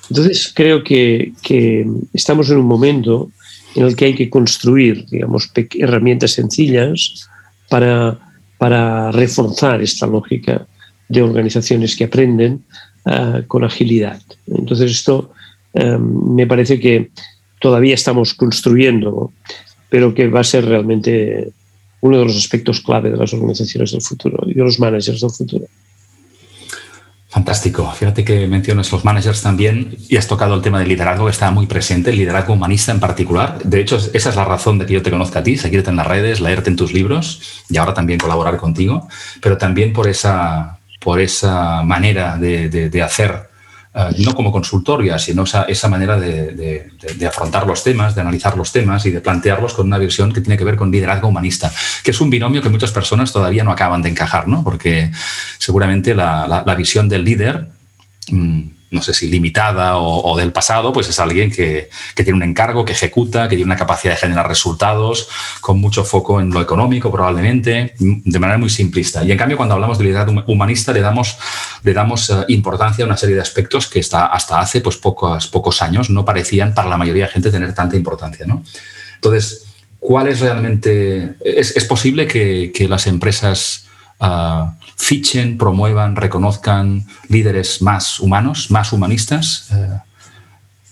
Entonces, 0.10 0.52
creo 0.54 0.84
que, 0.84 1.34
que, 1.42 1.88
estamos 2.14 2.50
en 2.50 2.58
un 2.58 2.66
momento 2.66 3.32
en 3.76 3.86
el 3.86 3.96
que 3.96 4.06
hay 4.06 4.16
que 4.16 4.30
construir, 4.30 5.06
digamos, 5.08 5.50
herramientas 5.80 6.32
sencillas 6.32 7.28
para, 7.70 8.20
para 8.58 9.12
reforzar 9.12 9.82
esta 9.82 10.08
lógica 10.08 10.68
de 11.10 11.22
organizaciones 11.22 11.96
que 11.96 12.06
aprenden 12.06 12.64
uh, 13.06 13.46
con 13.48 13.64
agilidad. 13.64 14.22
Entonces, 14.48 14.92
esto 14.92 15.32
um, 15.74 16.36
me 16.36 16.48
parece 16.48 16.80
que 16.80 17.12
todavía 17.60 17.96
estamos 17.96 18.34
construyendo, 18.34 19.32
pero 19.90 20.14
que 20.14 20.28
va 20.28 20.42
a 20.42 20.44
ser 20.44 20.66
realmente 20.66 21.52
uno 22.02 22.20
de 22.20 22.26
los 22.26 22.38
aspectos 22.38 22.82
clave 22.82 23.12
de 23.12 23.18
las 23.18 23.34
organizaciones 23.34 23.92
del 23.92 24.02
futuro 24.02 24.40
y 24.48 24.54
de 24.54 24.64
los 24.64 24.80
managers 24.80 25.22
del 25.22 25.32
futuro. 25.32 25.66
Fantástico. 27.30 27.92
Fíjate 27.92 28.24
que 28.24 28.48
mencionas 28.48 28.92
los 28.92 29.04
managers 29.04 29.42
también 29.42 29.98
y 30.08 30.16
has 30.16 30.28
tocado 30.28 30.56
el 30.56 30.62
tema 30.62 30.80
del 30.80 30.88
liderazgo 30.88 31.26
que 31.26 31.32
está 31.32 31.52
muy 31.52 31.68
presente, 31.68 32.10
el 32.10 32.18
liderazgo 32.18 32.54
humanista 32.54 32.92
en 32.92 33.00
particular. 33.00 33.60
De 33.64 33.82
hecho, 33.82 33.98
esa 33.98 34.30
es 34.30 34.36
la 34.36 34.46
razón 34.46 34.80
de 34.80 34.86
que 34.86 34.94
yo 34.94 35.04
te 35.04 35.12
conozca 35.12 35.40
a 35.40 35.44
ti, 35.44 35.58
seguirte 35.58 35.90
en 35.90 35.98
las 35.98 36.08
redes, 36.08 36.40
leerte 36.40 36.70
en 36.70 36.78
tus 36.78 36.94
libros 36.94 37.42
y 37.70 37.78
ahora 37.78 37.94
también 37.94 38.18
colaborar 38.18 38.58
contigo, 38.58 39.08
pero 39.42 39.58
también 39.58 39.92
por 39.92 40.08
esa, 40.08 40.80
por 41.00 41.20
esa 41.20 41.84
manera 41.84 42.38
de, 42.38 42.70
de, 42.70 42.90
de 42.90 43.02
hacer 43.04 43.50
eh, 43.98 44.16
no 44.20 44.36
como 44.36 44.52
consultoria, 44.52 45.18
sino 45.18 45.44
esa, 45.44 45.88
manera 45.88 46.20
de, 46.20 46.92
afrontar 47.28 47.66
los 47.66 47.84
temas, 47.84 48.14
de 48.14 48.22
analizar 48.22 48.56
los 48.56 48.72
temas 48.72 49.06
y 49.06 49.12
de 49.12 49.22
plantearlos 49.22 49.74
con 49.74 49.88
una 49.88 49.98
visión 49.98 50.32
que 50.32 50.42
tiene 50.42 50.58
que 50.58 50.64
ver 50.64 50.76
con 50.76 50.92
liderazgo 50.92 51.28
humanista, 51.28 51.72
que 52.04 52.12
es 52.12 52.22
un 52.22 52.30
binomio 52.30 52.62
que 52.62 52.70
muchas 52.70 52.92
personas 52.92 53.34
todavía 53.34 53.64
no 53.64 53.72
acaban 53.72 54.02
de 54.02 54.10
encajar, 54.10 54.48
¿no? 54.48 54.64
porque 54.64 55.12
seguramente 55.58 56.14
la, 56.14 56.64
la 56.66 56.76
visión 56.76 57.10
del 57.10 57.24
líder... 57.24 57.70
Mm, 58.30 58.77
no 58.90 59.02
sé 59.02 59.14
si 59.14 59.28
limitada 59.28 59.98
o, 59.98 60.38
del 60.38 60.54
pasado, 60.54 60.94
pues 60.94 61.10
es 61.10 61.20
alguien 61.20 61.52
que, 61.52 61.90
tiene 62.16 62.34
un 62.34 62.44
encargo, 62.44 62.86
que 62.86 62.94
ejecuta, 62.94 63.50
que 63.50 63.56
tiene 63.56 63.66
una 63.66 63.76
capacidad 63.76 64.14
de 64.14 64.20
generar 64.20 64.48
resultados, 64.48 65.28
con 65.60 65.80
mucho 65.80 66.06
foco 66.06 66.40
en 66.40 66.52
lo 66.52 66.62
económico 66.62 67.12
probablemente, 67.12 67.96
de 68.00 68.40
manera 68.40 68.58
muy 68.58 68.70
simplista. 68.70 69.24
Y 69.24 69.32
en 69.32 69.38
cambio, 69.38 69.58
cuando 69.58 69.76
hablamos 69.76 69.98
de 69.98 70.06
liderazgo 70.06 70.44
humanista, 70.48 70.94
le 70.94 71.02
damos, 71.02 71.38
le 71.84 71.94
damos 71.94 72.30
eh, 72.30 72.46
importancia 72.48 73.04
a 73.04 73.08
una 73.08 73.18
serie 73.18 73.36
de 73.36 73.42
aspectos 73.42 73.88
que 73.88 74.00
hasta, 74.00 74.28
hasta 74.28 74.60
hace 74.60 74.80
pues, 74.80 74.96
pocos, 74.98 75.48
pocos 75.48 75.82
años 75.82 76.10
no 76.10 76.24
parecían 76.24 76.74
para 76.74 76.88
la 76.88 76.98
mayoría 76.98 77.26
de 77.26 77.32
gente 77.32 77.52
tener 77.52 77.74
tanta 77.74 77.98
importancia. 77.98 78.46
¿no? 78.46 78.64
Entonces, 79.16 79.66
¿cuál 80.00 80.28
es 80.28 80.40
realmente... 80.40 81.36
¿Es, 81.44 81.76
es 81.76 81.84
posible 81.84 82.26
que, 82.26 82.72
que 82.74 82.88
las 82.88 83.06
empresas 83.08 83.87
uh, 84.20 84.72
fichen, 84.96 85.58
promuevan, 85.58 86.16
reconozcan 86.16 87.06
líderes 87.30 87.82
más 87.82 88.20
humanos, 88.20 88.72
más 88.72 88.94
humanistas? 88.94 89.70
Uh, 89.72 90.00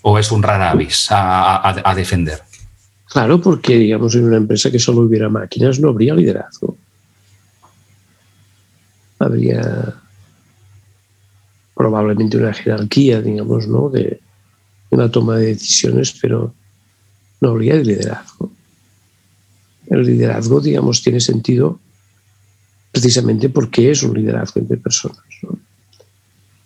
¿O 0.01 0.19
es 0.19 0.31
un 0.31 0.43
rara 0.43 0.71
avis 0.71 1.11
a, 1.11 1.55
a, 1.57 1.91
a, 1.91 1.95
defender? 1.95 2.41
Claro, 3.05 3.41
porque 3.41 3.77
digamos 3.77 4.13
en 4.15 4.25
una 4.25 4.37
empresa 4.37 4.69
que 4.69 4.77
solo 4.77 5.01
hubiera 5.01 5.29
máquinas 5.29 5.79
no 5.79 5.89
habría 5.89 6.13
liderazgo. 6.13 6.77
Habría 9.17 9.95
probablemente 11.73 12.37
una 12.37 12.53
jerarquía, 12.53 13.21
digamos, 13.21 13.67
¿no? 13.67 13.89
de 13.89 14.19
una 14.89 15.09
toma 15.09 15.37
de 15.37 15.47
decisiones, 15.47 16.17
pero 16.21 16.53
no 17.41 17.49
habría 17.49 17.75
liderazgo. 17.75 18.51
El 19.87 20.03
liderazgo, 20.03 20.61
digamos, 20.61 21.01
tiene 21.01 21.19
sentido 21.19 21.79
precisamente 22.95 23.49
porque 23.49 23.91
es 23.91 24.03
un 24.03 24.13
liderazgo 24.15 24.61
entre 24.61 24.77
personas. 24.77 25.19
¿no? 25.41 25.59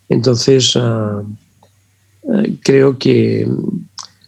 Entonces, 0.07 0.75
uh, 0.75 1.25
uh, 2.21 2.57
creo 2.61 2.99
que 2.99 3.47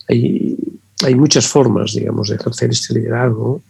hay, 0.09 0.57
hay, 1.03 1.13
muchas 1.13 1.45
formas, 1.45 1.93
digamos, 1.93 2.29
de 2.29 2.37
ejercer 2.37 2.71
este 2.71 2.95
liderazgo, 2.95 3.61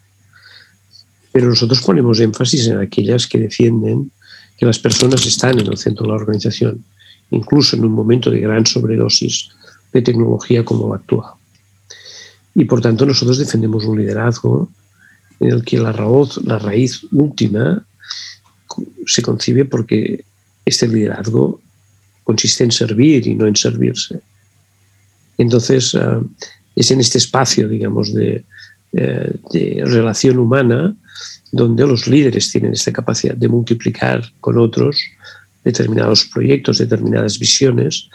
pero 1.34 1.50
nosotros 1.50 1.82
ponemos 1.82 2.22
énfasis 2.22 2.68
en 2.68 2.78
aquellas 2.78 3.28
que 3.28 3.38
defienden 3.38 4.10
que 4.58 4.66
las 4.66 4.80
personas 4.80 5.26
están 5.26 5.60
en 5.60 5.68
el 5.68 5.78
centro 5.78 6.04
de 6.04 6.12
la 6.12 6.16
organización, 6.16 6.86
incluso 7.32 7.76
en 7.76 7.84
un 7.84 7.92
momento 7.92 8.32
de 8.32 8.40
gran 8.40 8.66
sobredosis 8.66 9.50
de 9.92 10.02
tecnología 10.02 10.64
como 10.64 10.88
la 10.88 10.96
actual. 11.02 11.34
Y 12.56 12.64
por 12.64 12.80
tanto 12.80 13.06
nosotros 13.06 13.40
defendemos 13.40 13.84
un 13.84 14.00
liderazgo 14.00 14.70
en 15.42 15.50
el 15.50 15.66
que 15.66 15.80
la 15.80 15.92
la 15.92 16.60
raíz 16.60 17.06
última 17.12 17.86
se 19.12 19.22
concibe 19.22 19.66
porque 19.66 20.24
este 20.66 20.88
liderazgo 20.88 21.60
consiste 22.24 22.64
en 22.64 22.72
servir 22.72 23.28
y 23.28 23.36
no 23.36 23.46
en 23.46 23.58
servirse. 23.58 24.22
Entonces, 25.38 25.94
uh, 25.94 26.26
es 26.76 26.92
en 26.92 27.02
este 27.02 27.18
espacio, 27.18 27.68
digamos, 27.68 28.14
de, 28.14 28.46
eh, 28.94 29.34
de, 29.52 29.84
relación 29.86 30.40
humana 30.40 30.96
donde 31.52 31.86
los 31.86 32.08
líderes 32.08 32.50
tienen 32.50 32.72
esta 32.72 32.94
capacidad 32.94 33.36
de 33.36 33.50
multiplicar 33.50 34.24
con 34.40 34.58
otros 34.58 34.98
determinados 35.66 36.24
proyectos, 36.26 36.78
determinadas 36.78 37.38
visiones 37.38 38.10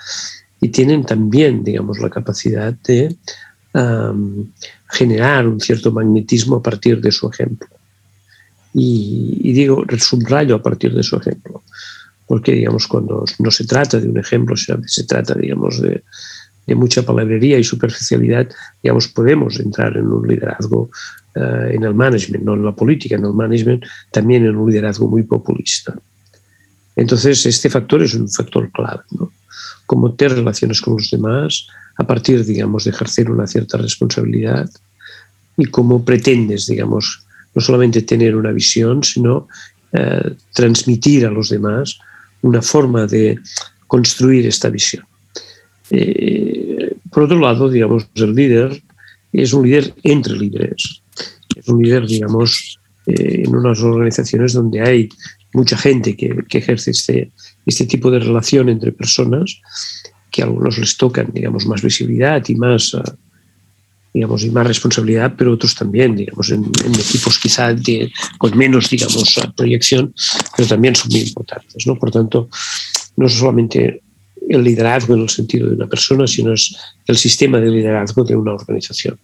y 0.62 0.68
tienen 0.68 1.04
también, 1.04 1.62
digamos, 1.62 1.98
la 1.98 2.09
capacidad 2.09 2.72
de 2.72 3.14
generar 4.88 5.46
un 5.46 5.61
cierto 5.61 5.92
magnetismo 5.92 6.56
a 6.56 6.62
partir 6.62 6.98
de 7.02 7.12
su 7.12 7.28
ejemplo. 7.28 7.75
Y, 8.78 9.38
y, 9.42 9.52
digo, 9.54 9.86
subrayo 9.96 10.56
a 10.56 10.62
partir 10.62 10.92
de 10.92 11.02
su 11.02 11.16
ejemplo, 11.16 11.62
porque 12.26 12.52
digamos, 12.52 12.86
cuando 12.86 13.24
no 13.38 13.50
se 13.50 13.64
trata 13.64 13.98
de 13.98 14.06
un 14.06 14.18
ejemplo, 14.18 14.54
se, 14.54 14.76
se 14.84 15.04
trata, 15.04 15.32
digamos, 15.32 15.80
de, 15.80 16.04
de, 16.66 16.74
mucha 16.74 17.02
palabrería 17.02 17.58
y 17.58 17.64
superficialidad, 17.64 18.46
digamos, 18.82 19.08
podemos 19.08 19.58
entrar 19.60 19.96
en 19.96 20.06
un 20.08 20.28
liderazgo 20.28 20.90
uh, 21.36 21.70
en 21.70 21.84
el 21.84 21.94
management, 21.94 22.44
no 22.44 22.52
en 22.52 22.66
la 22.66 22.72
política, 22.72 23.14
en 23.14 23.24
el 23.24 23.32
management, 23.32 23.82
también 24.12 24.44
en 24.44 24.54
un 24.54 24.70
liderazgo 24.70 25.08
muy 25.08 25.22
populista. 25.22 25.94
Entonces, 26.96 27.46
este 27.46 27.70
factor 27.70 28.02
es 28.02 28.12
un 28.12 28.28
factor 28.28 28.70
clave, 28.72 29.04
¿no? 29.18 29.32
Cómo 29.86 30.12
te 30.12 30.28
relacionas 30.28 30.82
con 30.82 30.98
los 30.98 31.10
demás 31.10 31.66
a 31.96 32.06
partir, 32.06 32.44
digamos, 32.44 32.84
de 32.84 32.90
ejercer 32.90 33.30
una 33.30 33.46
cierta 33.46 33.78
responsabilidad 33.78 34.68
y 35.56 35.64
cómo 35.64 36.04
pretendes, 36.04 36.66
digamos, 36.66 37.25
no 37.56 37.62
solamente 37.62 38.02
tener 38.02 38.36
una 38.36 38.52
visión, 38.52 39.02
sino 39.02 39.48
eh, 39.92 40.34
transmitir 40.52 41.24
a 41.24 41.30
los 41.30 41.48
demás 41.48 41.98
una 42.42 42.60
forma 42.60 43.06
de 43.06 43.38
construir 43.86 44.46
esta 44.46 44.68
visión. 44.68 45.04
Eh, 45.90 46.94
por 47.10 47.22
otro 47.22 47.40
lado, 47.40 47.70
digamos, 47.70 48.06
el 48.14 48.34
líder 48.34 48.82
es 49.32 49.54
un 49.54 49.64
líder 49.64 49.94
entre 50.02 50.34
líderes. 50.34 51.02
Es 51.56 51.66
un 51.66 51.82
líder, 51.82 52.06
digamos, 52.06 52.78
eh, 53.06 53.44
en 53.46 53.56
unas 53.56 53.80
organizaciones 53.80 54.52
donde 54.52 54.82
hay 54.82 55.08
mucha 55.54 55.78
gente 55.78 56.14
que, 56.14 56.36
que, 56.48 56.58
ejerce 56.58 56.90
este, 56.90 57.30
este 57.64 57.86
tipo 57.86 58.10
de 58.10 58.18
relación 58.18 58.68
entre 58.68 58.92
personas, 58.92 59.58
que 60.30 60.42
a 60.42 60.44
algunos 60.44 60.76
les 60.76 60.94
tocan, 60.98 61.30
digamos, 61.32 61.64
más 61.66 61.80
visibilidad 61.80 62.42
y 62.46 62.54
más, 62.56 62.92
uh, 62.92 63.02
digamos, 64.16 64.42
y 64.44 64.50
más 64.50 64.66
responsabilidad, 64.66 65.35
pero 65.37 65.52
otros 65.52 65.74
también, 65.74 66.16
digamos, 66.16 66.50
en, 66.50 66.64
equipos 66.98 67.38
quizá 67.38 67.74
de, 67.74 68.11
con 68.38 68.57
menos, 68.57 68.88
digamos, 68.88 69.38
proyección, 69.55 70.14
pero 70.57 70.66
también 70.66 70.96
son 70.96 71.11
muy 71.11 71.20
importantes, 71.20 71.87
¿no? 71.87 71.96
Por 71.96 72.11
tanto, 72.11 72.48
no 73.16 73.29
solamente 73.29 74.00
el 74.48 74.64
liderazgo 74.64 75.14
en 75.14 75.20
el 75.20 75.29
sentido 75.29 75.68
de 75.68 75.74
una 75.74 75.87
persona, 75.87 76.26
sino 76.26 76.55
es 76.55 76.74
el 77.07 77.18
sistema 77.18 77.61
de 77.61 77.70
liderazgo 77.70 78.24
de 78.24 78.37
una 78.37 78.55
organización. 78.55 79.18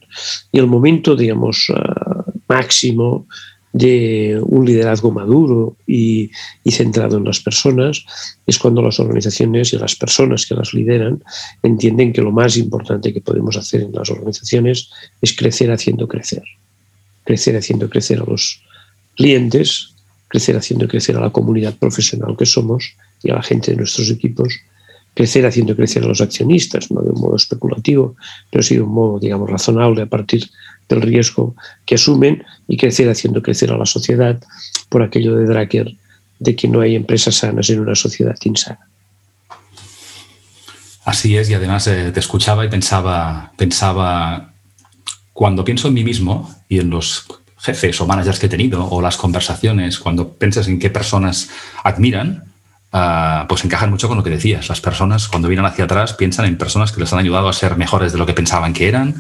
Y 0.52 0.58
el 0.58 0.66
momento, 0.66 1.16
digamos, 1.16 1.70
uh, 1.70 2.30
máximo 2.46 3.26
de 3.72 4.38
un 4.44 4.66
liderazgo 4.66 5.10
maduro 5.10 5.76
y, 5.86 6.30
centrado 6.70 7.16
en 7.16 7.24
las 7.24 7.40
personas 7.40 8.04
es 8.46 8.58
cuando 8.58 8.82
las 8.82 9.00
organizaciones 9.00 9.72
y 9.72 9.78
las 9.78 9.94
personas 9.96 10.46
que 10.46 10.54
las 10.54 10.74
lideran 10.74 11.22
entienden 11.62 12.12
que 12.12 12.22
lo 12.22 12.32
más 12.32 12.56
importante 12.56 13.12
que 13.12 13.20
podemos 13.20 13.56
hacer 13.56 13.82
en 13.82 13.92
las 13.92 14.10
organizaciones 14.10 14.90
es 15.20 15.34
crecer 15.34 15.70
haciendo 15.70 16.06
crecer. 16.06 16.42
Crecer 17.24 17.56
haciendo 17.56 17.88
crecer 17.88 18.20
a 18.20 18.24
los 18.24 18.62
clientes, 19.16 19.94
crecer 20.28 20.56
haciendo 20.56 20.88
crecer 20.88 21.16
a 21.16 21.20
la 21.20 21.30
comunidad 21.30 21.74
profesional 21.76 22.36
que 22.36 22.46
somos 22.46 22.94
y 23.22 23.30
a 23.30 23.34
la 23.34 23.42
gente 23.42 23.70
de 23.70 23.76
nuestros 23.78 24.10
equipos, 24.10 24.54
crecer 25.14 25.46
haciendo 25.46 25.76
crecer 25.76 26.04
a 26.04 26.08
los 26.08 26.20
accionistas, 26.20 26.90
no 26.90 27.02
de 27.02 27.10
un 27.10 27.20
modo 27.20 27.36
especulativo, 27.36 28.16
pero 28.50 28.62
sí 28.62 28.76
de 28.76 28.82
un 28.82 28.92
modo, 28.92 29.18
digamos, 29.18 29.48
razonable 29.48 30.02
a 30.02 30.06
partir 30.06 30.48
del 30.88 31.02
riesgo 31.02 31.54
que 31.86 31.94
asumen 31.96 32.44
y 32.68 32.76
crecer 32.76 33.08
haciendo 33.08 33.42
crecer 33.42 33.70
a 33.72 33.76
la 33.76 33.86
sociedad 33.86 34.40
por 34.88 35.02
aquello 35.02 35.36
de 35.36 35.46
Dracker 35.46 35.94
de 36.38 36.56
que 36.56 36.68
no 36.68 36.80
hay 36.80 36.96
empresas 36.96 37.36
sanas 37.36 37.70
en 37.70 37.80
una 37.80 37.94
sociedad 37.94 38.36
insana. 38.44 38.80
Así 41.04 41.36
es, 41.36 41.50
y 41.50 41.54
además 41.54 41.86
eh, 41.88 42.12
te 42.12 42.20
escuchaba 42.20 42.64
y 42.64 42.68
pensaba, 42.68 43.52
pensaba, 43.56 44.52
cuando 45.32 45.64
pienso 45.64 45.88
en 45.88 45.94
mí 45.94 46.04
mismo 46.04 46.54
y 46.68 46.78
en 46.78 46.90
los 46.90 47.26
jefes 47.58 48.00
o 48.00 48.06
managers 48.06 48.38
que 48.38 48.46
he 48.46 48.48
tenido 48.48 48.88
o 48.88 49.00
las 49.00 49.16
conversaciones, 49.16 49.98
cuando 49.98 50.34
piensas 50.34 50.68
en 50.68 50.78
qué 50.78 50.90
personas 50.90 51.50
admiran, 51.82 52.51
Ah, 52.94 53.46
pues 53.48 53.64
encajan 53.64 53.88
mucho 53.88 54.06
con 54.06 54.18
lo 54.18 54.22
que 54.22 54.28
decías. 54.28 54.68
Las 54.68 54.82
personas 54.82 55.26
cuando 55.26 55.48
vienen 55.48 55.64
hacia 55.64 55.84
atrás 55.84 56.12
piensan 56.12 56.44
en 56.44 56.58
personas 56.58 56.92
que 56.92 57.00
les 57.00 57.10
han 57.12 57.20
ayudado 57.20 57.48
a 57.48 57.52
ser 57.54 57.76
mejores 57.76 58.12
de 58.12 58.18
lo 58.18 58.26
que 58.26 58.34
pensaban 58.34 58.74
que 58.74 58.86
eran, 58.86 59.14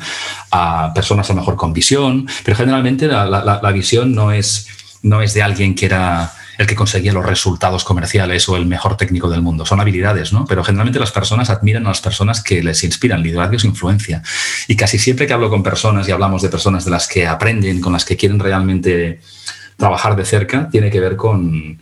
a 0.50 0.92
personas 0.94 1.30
a 1.30 1.34
mejor 1.34 1.56
con 1.56 1.72
visión, 1.72 2.28
pero 2.44 2.54
generalmente 2.54 3.06
la, 3.06 3.72
visión 3.72 4.14
no 4.14 4.30
es, 4.30 4.68
no 5.02 5.22
es 5.22 5.32
de 5.32 5.42
alguien 5.42 5.74
que 5.74 5.86
era 5.86 6.32
el 6.58 6.66
que 6.66 6.74
conseguía 6.74 7.14
los 7.14 7.24
resultados 7.24 7.82
comerciales 7.82 8.46
o 8.50 8.56
el 8.56 8.66
mejor 8.66 8.98
técnico 8.98 9.30
del 9.30 9.40
mundo. 9.40 9.64
Son 9.64 9.80
habilidades, 9.80 10.34
¿no? 10.34 10.44
Pero 10.44 10.62
generalmente 10.62 11.00
las 11.00 11.10
personas 11.10 11.48
admiran 11.48 11.86
a 11.86 11.88
las 11.88 12.02
personas 12.02 12.42
que 12.42 12.62
les 12.62 12.84
inspiran, 12.84 13.22
liderazgo 13.22 13.56
es 13.56 13.64
influencia. 13.64 14.22
Y 14.68 14.76
casi 14.76 14.98
siempre 14.98 15.26
que 15.26 15.32
hablo 15.32 15.48
con 15.48 15.62
personas 15.62 16.06
y 16.06 16.12
hablamos 16.12 16.42
de 16.42 16.50
personas 16.50 16.84
de 16.84 16.90
las 16.90 17.08
que 17.08 17.26
aprenden, 17.26 17.80
con 17.80 17.94
las 17.94 18.04
que 18.04 18.18
quieren 18.18 18.38
realmente 18.38 19.20
trabajar 19.78 20.14
de 20.14 20.26
cerca, 20.26 20.68
tiene 20.68 20.90
que 20.90 21.00
ver 21.00 21.16
con, 21.16 21.80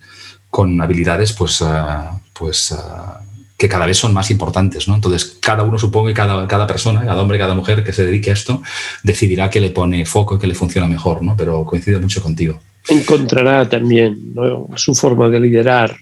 con 0.50 0.80
habilidades 0.80 1.32
pues, 1.32 1.62
ah, 1.62 2.20
pues, 2.32 2.72
ah, 2.72 3.20
que 3.56 3.68
cada 3.68 3.86
vez 3.86 3.98
son 3.98 4.12
más 4.12 4.30
importantes. 4.30 4.88
¿no? 4.88 4.94
Entonces, 4.94 5.36
cada 5.40 5.62
uno 5.62 5.78
supongo 5.78 6.08
que 6.08 6.14
cada, 6.14 6.46
cada 6.48 6.66
persona, 6.66 7.04
cada 7.04 7.22
hombre, 7.22 7.38
cada 7.38 7.54
mujer 7.54 7.84
que 7.84 7.92
se 7.92 8.04
dedique 8.04 8.30
a 8.30 8.32
esto, 8.32 8.62
decidirá 9.02 9.50
que 9.50 9.60
le 9.60 9.70
pone 9.70 10.04
foco 10.06 10.36
y 10.36 10.38
que 10.38 10.46
le 10.46 10.54
funciona 10.54 10.88
mejor, 10.88 11.22
¿no? 11.22 11.36
pero 11.36 11.64
coincido 11.64 12.00
mucho 12.00 12.22
contigo. 12.22 12.58
Encontrará 12.88 13.68
también 13.68 14.34
su 14.76 14.94
forma 14.94 15.28
de 15.28 15.38
liderar, 15.38 15.94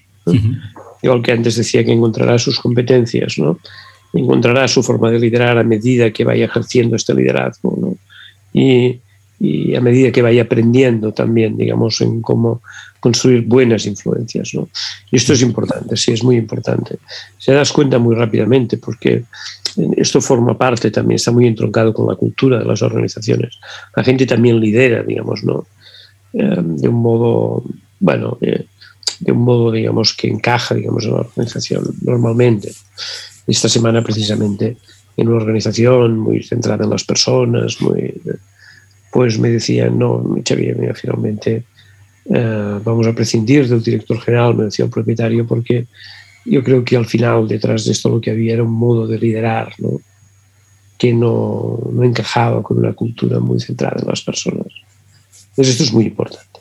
igual 1.01 1.21
que 1.21 1.33
antes 1.33 1.57
decía 1.57 1.83
que 1.83 1.91
encontrará 1.91 2.39
sus 2.39 2.57
competencias, 2.59 3.37
¿no? 3.37 3.59
encontrará 4.13 4.67
su 4.69 4.81
forma 4.81 5.11
de 5.11 5.19
liderar 5.19 5.57
a 5.57 5.63
medida 5.63 6.11
que 6.11 6.23
vaya 6.23 6.45
ejerciendo 6.45 6.95
este 6.95 7.13
liderazgo. 7.13 7.77
¿no? 7.77 7.97
Y, 8.53 8.99
y 9.39 9.75
a 9.75 9.81
medida 9.81 10.11
que 10.11 10.21
vaya 10.21 10.43
aprendiendo 10.43 11.11
también, 11.11 11.57
digamos, 11.57 11.99
en 11.99 12.21
cómo 12.21 12.61
construir 12.99 13.45
buenas 13.45 13.85
influencias. 13.85 14.53
¿no? 14.53 14.69
Y 15.11 15.17
esto 15.17 15.33
es 15.33 15.41
importante, 15.41 15.95
sí, 15.97 16.11
es 16.11 16.23
muy 16.23 16.37
importante. 16.37 16.97
Se 17.37 17.53
das 17.53 17.71
cuenta 17.71 17.99
muy 17.99 18.15
rápidamente 18.15 18.77
porque 18.77 19.23
esto 19.95 20.21
forma 20.21 20.57
parte 20.57 20.91
también, 20.91 21.15
está 21.15 21.31
muy 21.31 21.47
entroncado 21.47 21.93
con 21.93 22.07
la 22.07 22.15
cultura 22.15 22.59
de 22.59 22.65
las 22.65 22.81
organizaciones. 22.81 23.59
La 23.95 24.03
gente 24.03 24.25
también 24.25 24.59
lidera, 24.59 25.03
digamos, 25.03 25.43
¿no? 25.43 25.67
Eh, 26.33 26.61
de 26.61 26.87
un 26.87 26.95
modo, 26.95 27.63
bueno, 27.99 28.37
eh, 28.41 28.65
de 29.19 29.31
un 29.31 29.41
modo, 29.41 29.71
digamos, 29.71 30.13
que 30.13 30.27
encaja, 30.27 30.75
digamos, 30.75 31.05
en 31.05 31.11
la 31.11 31.19
organización 31.21 31.83
normalmente. 32.01 32.71
Esta 33.47 33.69
semana, 33.69 34.03
precisamente, 34.03 34.77
en 35.17 35.27
una 35.27 35.37
organización 35.37 36.19
muy 36.19 36.43
centrada 36.43 36.83
en 36.83 36.89
las 36.91 37.03
personas, 37.03 37.81
muy, 37.81 38.21
pues 39.11 39.39
me 39.39 39.49
decían, 39.49 39.97
no, 39.97 40.23
Xavier, 40.47 40.77
mira, 40.77 40.93
finalmente 40.93 41.63
eh, 42.25 42.79
vamos 42.83 43.07
a 43.07 43.13
prescindir 43.13 43.67
del 43.67 43.83
director 43.83 44.19
general, 44.19 44.55
me 44.55 44.65
decía 44.65 44.85
el 44.85 44.91
propietario, 44.91 45.47
porque 45.47 45.87
yo 46.45 46.63
creo 46.63 46.83
que 46.83 46.97
al 46.97 47.05
final 47.05 47.47
detrás 47.47 47.85
de 47.85 47.91
esto 47.91 48.09
lo 48.09 48.21
que 48.21 48.31
había 48.31 48.53
era 48.53 48.63
un 48.63 48.73
modo 48.73 49.07
de 49.07 49.19
liderar 49.19 49.73
¿no? 49.79 49.99
que 50.97 51.13
no, 51.13 51.79
no 51.91 52.03
encajaba 52.03 52.61
con 52.61 52.77
una 52.77 52.93
cultura 52.93 53.39
muy 53.39 53.59
centrada 53.59 53.97
en 54.01 54.07
las 54.07 54.21
personas. 54.21 54.67
Entonces 55.49 55.73
esto 55.73 55.83
es 55.83 55.93
muy 55.93 56.05
importante. 56.05 56.59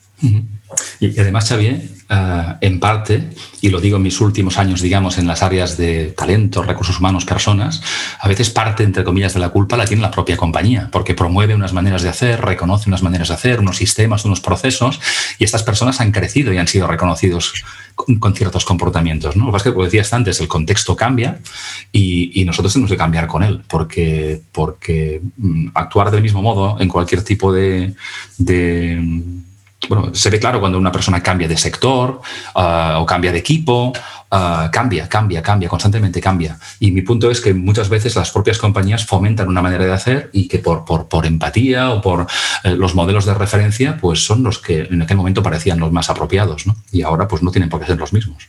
Y 1.00 1.18
además, 1.18 1.48
Xavier, 1.48 1.80
eh, 2.10 2.54
en 2.62 2.80
parte, 2.80 3.28
y 3.60 3.68
lo 3.68 3.80
digo 3.80 3.98
en 3.98 4.02
mis 4.02 4.20
últimos 4.20 4.58
años, 4.58 4.80
digamos, 4.80 5.18
en 5.18 5.26
las 5.26 5.42
áreas 5.42 5.76
de 5.76 6.06
talento, 6.16 6.62
recursos 6.62 6.98
humanos, 6.98 7.24
personas, 7.24 7.82
a 8.18 8.26
veces 8.26 8.50
parte, 8.50 8.82
entre 8.82 9.04
comillas, 9.04 9.34
de 9.34 9.40
la 9.40 9.50
culpa 9.50 9.76
la 9.76 9.84
tiene 9.84 10.02
la 10.02 10.10
propia 10.10 10.36
compañía, 10.36 10.88
porque 10.90 11.14
promueve 11.14 11.54
unas 11.54 11.72
maneras 11.72 12.02
de 12.02 12.08
hacer, 12.08 12.40
reconoce 12.40 12.88
unas 12.88 13.02
maneras 13.02 13.28
de 13.28 13.34
hacer, 13.34 13.60
unos 13.60 13.76
sistemas, 13.76 14.24
unos 14.24 14.40
procesos, 14.40 15.00
y 15.38 15.44
estas 15.44 15.62
personas 15.62 16.00
han 16.00 16.10
crecido 16.10 16.52
y 16.52 16.58
han 16.58 16.66
sido 16.66 16.86
reconocidos 16.86 17.64
con, 17.94 18.34
ciertos 18.34 18.64
comportamientos. 18.64 19.36
¿no? 19.36 19.44
Lo 19.44 19.50
que 19.50 19.52
pasa 19.52 19.68
es 19.68 19.70
que, 19.70 19.74
como 19.74 19.84
decías 19.84 20.12
antes, 20.12 20.40
el 20.40 20.48
contexto 20.48 20.96
cambia 20.96 21.38
y, 21.92 22.44
nosotros 22.44 22.72
tenemos 22.72 22.90
que 22.90 22.96
cambiar 22.96 23.26
con 23.26 23.42
él, 23.42 23.62
porque, 23.68 24.40
porque 24.50 25.20
mm, 25.36 25.68
actuar 25.74 26.10
del 26.10 26.22
mismo 26.22 26.40
modo 26.40 26.80
en 26.80 26.88
cualquier 26.88 27.22
tipo 27.22 27.52
de 27.52 27.94
bueno, 29.86 30.12
se 30.14 30.30
ve 30.30 30.40
claro 30.40 30.60
cuando 30.60 30.76
una 30.76 30.90
persona 30.90 31.22
cambia 31.22 31.46
de 31.46 31.56
sector 31.56 32.20
ah, 32.54 32.98
o 33.00 33.06
cambia 33.06 33.30
de 33.30 33.38
equipo, 33.38 33.92
ah, 34.30 34.68
cambia, 34.72 35.08
cambia, 35.08 35.40
cambia, 35.40 35.68
constantemente 35.68 36.20
cambia. 36.20 36.58
Y 36.80 36.90
mi 36.90 37.02
punto 37.02 37.30
es 37.30 37.40
que 37.40 37.54
muchas 37.54 37.88
veces 37.88 38.16
las 38.16 38.30
propias 38.30 38.58
compañías 38.58 39.06
fomentan 39.06 39.48
una 39.48 39.62
manera 39.62 39.84
de 39.84 39.92
hacer 39.92 40.30
y 40.32 40.48
que 40.48 40.58
por, 40.58 40.84
por, 40.84 41.08
por 41.08 41.26
empatía 41.26 41.90
o 41.92 42.02
por 42.02 42.26
eh, 42.64 42.74
los 42.74 42.94
modelos 42.94 43.24
de 43.24 43.34
referencia, 43.34 43.96
pues 44.00 44.24
son 44.24 44.42
los 44.42 44.58
que 44.58 44.80
en 44.80 45.02
aquel 45.02 45.16
momento 45.16 45.42
parecían 45.42 45.78
los 45.78 45.92
más 45.92 46.10
apropiados, 46.10 46.66
¿no? 46.66 46.76
Y 46.90 47.02
ahora 47.02 47.28
pues 47.28 47.42
no 47.42 47.52
tienen 47.52 47.70
por 47.70 47.80
qué 47.80 47.86
ser 47.86 47.98
los 47.98 48.12
mismos. 48.12 48.48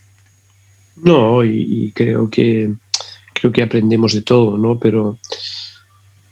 No, 0.97 1.43
y, 1.45 1.91
creo 1.95 2.29
que 2.29 2.73
creo 3.33 3.51
que 3.53 3.63
aprendemos 3.63 4.13
de 4.13 4.21
todo, 4.21 4.57
¿no? 4.57 4.77
Pero 4.77 5.19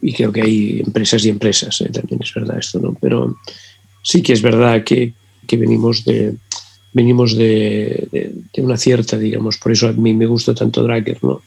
y 0.02 0.14
creo 0.14 0.32
que 0.32 0.42
hay 0.42 0.82
empresas 0.86 1.24
y 1.26 1.30
empresas, 1.30 1.80
¿eh? 1.82 1.90
también 1.90 2.22
es 2.22 2.34
verdad 2.34 2.60
esto, 2.60 2.80
¿no? 2.80 2.96
Pero 3.00 3.38
sí 4.08 4.22
que 4.22 4.32
es 4.32 4.42
verdad 4.42 4.86
que, 4.86 5.14
venimos 5.52 6.06
de 6.06 6.36
venimos 6.94 7.36
de, 7.36 8.08
una 8.58 8.78
cierta, 8.78 9.18
digamos, 9.18 9.58
por 9.58 9.74
eso 9.74 9.90
a 9.90 9.92
mí 9.92 10.14
me 10.14 10.26
gusta 10.26 10.56
tanto 10.56 10.82
Dracker, 10.82 11.22
¿no? 11.24 11.42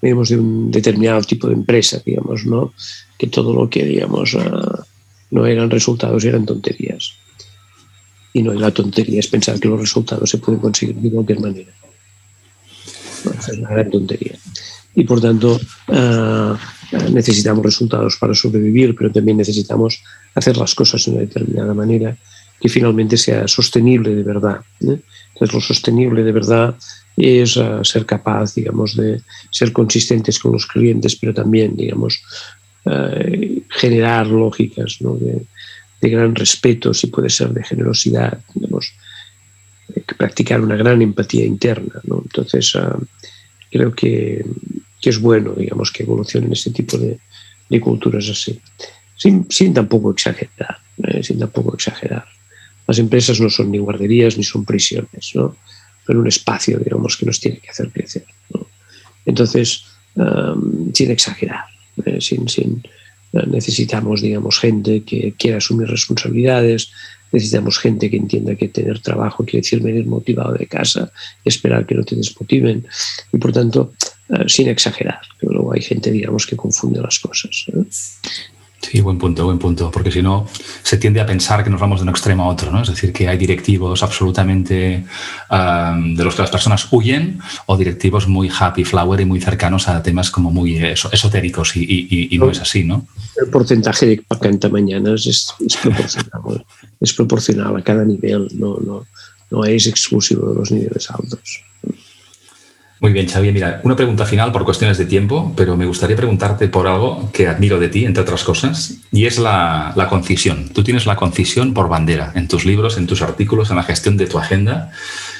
Venimos 0.00 0.30
de 0.30 0.38
un 0.38 0.70
determinado 0.70 1.20
tipo 1.22 1.48
de 1.48 1.54
empresa, 1.54 2.00
digamos, 2.04 2.46
¿no? 2.46 2.72
Que 3.18 3.26
todo 3.26 3.52
lo 3.52 3.68
que, 3.68 3.84
digamos, 3.84 4.34
ah, 4.36 4.84
no 5.30 5.46
eran 5.46 5.70
resultados, 5.70 6.24
eran 6.24 6.46
tonterías. 6.46 7.12
Y 8.32 8.42
no, 8.42 8.54
la 8.54 8.70
tontería 8.70 9.20
es 9.20 9.28
pensar 9.28 9.60
que 9.60 9.68
los 9.68 9.78
resultados 9.78 10.30
se 10.30 10.38
pueden 10.38 10.60
conseguir 10.60 10.96
de 10.96 11.10
cualquier 11.10 11.40
manera. 11.40 11.72
es 13.38 13.58
una 13.58 13.70
gran 13.70 13.90
tontería. 13.90 14.36
Y 14.94 15.04
por 15.04 15.20
tanto, 15.20 15.60
ah, 15.88 16.58
necesitamos 17.10 17.64
resultados 17.64 18.16
para 18.16 18.34
sobrevivir, 18.34 18.94
pero 18.94 19.12
también 19.12 19.36
necesitamos 19.36 20.02
hacer 20.34 20.56
las 20.56 20.74
cosas 20.74 21.04
de 21.04 21.10
una 21.12 21.20
determinada 21.20 21.74
manera 21.74 22.16
que 22.60 22.68
finalmente 22.68 23.16
sea 23.16 23.46
sostenible 23.46 24.14
de 24.14 24.22
verdad. 24.22 24.60
¿eh? 24.80 24.98
Entonces, 25.32 25.54
lo 25.54 25.60
sostenible 25.60 26.24
de 26.24 26.32
verdad 26.32 26.74
es 27.16 27.56
uh, 27.56 27.84
ser 27.84 28.06
capaz, 28.06 28.54
digamos, 28.54 28.96
de 28.96 29.20
ser 29.50 29.72
consistentes 29.72 30.38
con 30.38 30.52
los 30.52 30.66
clientes, 30.66 31.16
pero 31.16 31.34
también, 31.34 31.76
digamos, 31.76 32.20
uh, 32.84 33.60
generar 33.68 34.26
lógicas 34.26 34.96
¿no? 35.00 35.14
de, 35.14 35.42
de, 36.00 36.08
gran 36.08 36.34
respeto, 36.34 36.94
si 36.94 37.08
puede 37.08 37.28
ser 37.28 37.50
de 37.50 37.64
generosidad, 37.64 38.38
digamos, 38.54 38.92
practicar 40.16 40.60
una 40.60 40.76
gran 40.76 41.02
empatía 41.02 41.44
interna. 41.44 42.00
¿no? 42.04 42.22
Entonces, 42.24 42.74
uh, 42.74 43.04
creo 43.70 43.92
que, 43.94 44.44
que, 45.00 45.10
es 45.10 45.20
bueno, 45.20 45.52
digamos, 45.52 45.90
que 45.92 46.02
evolucionen 46.02 46.52
este 46.52 46.70
tipo 46.70 46.98
de, 46.98 47.18
de 47.68 47.80
culturas 47.80 48.28
así 48.28 48.60
sin, 49.18 49.74
tampoco 49.74 50.12
exagerar, 50.12 50.78
¿eh? 51.02 51.22
sin 51.22 51.38
tampoco 51.38 51.74
exagerar. 51.74 52.24
Las 52.86 52.98
empresas 52.98 53.40
no 53.40 53.50
son 53.50 53.70
ni 53.70 53.78
guarderías 53.78 54.38
ni 54.38 54.44
son 54.44 54.64
prisiones, 54.64 55.32
¿no? 55.34 55.56
son 56.06 56.16
un 56.16 56.26
espacio, 56.26 56.78
digamos, 56.78 57.16
que 57.16 57.26
nos 57.26 57.40
tiene 57.40 57.58
que 57.58 57.70
hacer 57.70 57.90
crecer. 57.90 58.24
Entonces, 59.26 59.84
sin 60.94 61.10
exagerar, 61.10 61.64
¿eh? 62.06 62.20
sin, 62.20 62.48
sin, 62.48 62.82
necesitamos, 63.32 64.22
digamos, 64.22 64.58
gente 64.58 65.02
que 65.02 65.34
quiera 65.36 65.58
asumir 65.58 65.88
responsabilidades, 65.88 66.90
necesitamos 67.30 67.78
gente 67.78 68.08
que 68.08 68.16
entienda 68.16 68.54
que 68.54 68.68
tener 68.68 69.00
trabajo 69.00 69.44
quiere 69.44 69.60
decir 69.60 69.80
venir 69.82 70.06
motivado 70.06 70.54
de 70.54 70.66
casa 70.66 71.12
y 71.44 71.50
esperar 71.50 71.84
que 71.84 71.94
no 71.94 72.04
te 72.04 72.16
desmotiven. 72.16 72.86
Y 73.32 73.36
por 73.36 73.52
tanto, 73.52 73.92
sin 74.46 74.68
exagerar, 74.68 75.20
que 75.40 75.46
luego 75.46 75.72
hay 75.72 75.82
gente, 75.82 76.10
digamos, 76.10 76.46
que 76.46 76.56
confunde 76.56 77.00
las 77.00 77.18
cosas. 77.18 77.66
Sí, 78.80 79.00
buen 79.00 79.18
punto, 79.18 79.44
buen 79.44 79.58
punto, 79.58 79.90
porque 79.90 80.10
si 80.10 80.22
no 80.22 80.46
se 80.82 80.98
tiende 80.98 81.20
a 81.20 81.26
pensar 81.26 81.64
que 81.64 81.70
nos 81.70 81.80
vamos 81.80 81.98
de 81.98 82.04
un 82.04 82.10
extremo 82.10 82.44
a 82.44 82.48
otro, 82.48 82.70
¿no? 82.70 82.82
Es 82.82 82.88
decir, 82.88 83.12
que 83.12 83.28
hay 83.28 83.36
directivos 83.36 84.02
absolutamente 84.04 85.04
de 85.50 86.24
los 86.24 86.34
que 86.34 86.42
las 86.42 86.50
personas 86.50 86.86
huyen 86.92 87.40
o 87.66 87.76
directivos 87.76 88.28
muy 88.28 88.48
happy 88.48 88.84
flower 88.84 89.20
y 89.20 89.24
muy 89.24 89.40
cercanos 89.40 89.88
a 89.88 90.00
temas 90.02 90.30
como 90.30 90.52
muy 90.52 90.76
esotéricos 90.76 91.76
y, 91.76 92.38
no, 92.38 92.50
es 92.50 92.60
así, 92.60 92.84
¿no? 92.84 93.06
El 93.36 93.50
porcentaje 93.50 94.06
de 94.06 94.24
vacanta 94.28 94.68
mañanas 94.68 95.26
es, 95.26 95.52
es, 95.66 95.76
proporcional, 95.76 96.64
es 97.00 97.12
proporcional 97.12 97.76
a 97.76 97.82
cada 97.82 98.04
nivel, 98.04 98.48
no, 98.54 98.78
no, 98.78 99.06
no 99.50 99.64
es 99.64 99.88
exclusivo 99.88 100.50
de 100.50 100.54
los 100.54 100.70
niveles 100.70 101.10
altos. 101.10 101.64
Muy 103.00 103.12
bien, 103.12 103.28
Xavier. 103.28 103.54
Mira, 103.54 103.80
una 103.84 103.94
pregunta 103.94 104.26
final 104.26 104.50
por 104.50 104.64
cuestiones 104.64 104.98
de 104.98 105.04
tiempo, 105.04 105.52
pero 105.56 105.76
me 105.76 105.86
gustaría 105.86 106.16
preguntarte 106.16 106.66
por 106.66 106.88
algo 106.88 107.30
que 107.32 107.46
admiro 107.46 107.78
de 107.78 107.88
ti, 107.88 108.04
entre 108.04 108.24
otras 108.24 108.42
cosas, 108.42 108.98
y 109.12 109.26
es 109.26 109.38
la, 109.38 109.94
concisión. 110.10 110.70
Tú 110.70 110.82
tienes 110.82 111.06
la 111.06 111.14
concisión 111.14 111.74
por 111.74 111.88
bandera 111.88 112.32
en 112.34 112.48
tus 112.48 112.64
libros, 112.64 112.96
en 112.98 113.06
tus 113.06 113.22
artículos, 113.22 113.70
en 113.70 113.76
la 113.76 113.84
gestión 113.84 114.16
de 114.16 114.26
tu 114.26 114.38
agenda, 114.38 114.90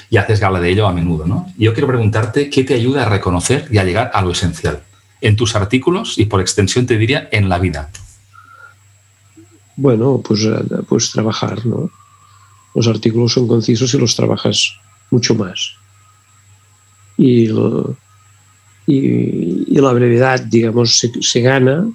y 0.09 0.17
haces 0.17 0.39
gala 0.39 0.61
de 0.61 0.69
ello 0.69 0.87
a 0.87 0.93
menudo, 0.93 1.27
¿no? 1.27 1.51
yo 1.57 1.73
quiero 1.73 1.87
preguntarte 1.87 2.49
qué 2.49 2.63
te 2.63 2.73
ayuda 2.73 3.03
a 3.03 3.09
reconocer 3.09 3.67
y 3.69 3.77
a 3.77 3.83
llegar 3.83 4.09
a 4.13 4.23
lo 4.23 4.31
esencial 4.31 4.79
en 5.21 5.35
tus 5.35 5.55
artículos 5.55 6.17
y 6.17 6.25
por 6.25 6.41
extensión 6.41 6.87
te 6.87 6.97
diría 6.97 7.27
en 7.31 7.47
la 7.49 7.59
vida. 7.59 7.91
Bueno, 9.75 10.21
pues, 10.25 10.47
pues 10.87 11.11
trabajar, 11.11 11.63
¿no? 11.65 11.91
Los 12.73 12.87
artículos 12.87 13.33
son 13.33 13.47
concisos 13.47 13.93
y 13.93 13.97
los 13.99 14.15
trabajas 14.15 14.79
mucho 15.11 15.35
más 15.35 15.75
y, 17.19 17.49
y, 18.87 19.75
la 19.75 19.91
brevedad, 19.91 20.39
digamos, 20.39 21.03
se, 21.19 21.41
gana, 21.41 21.85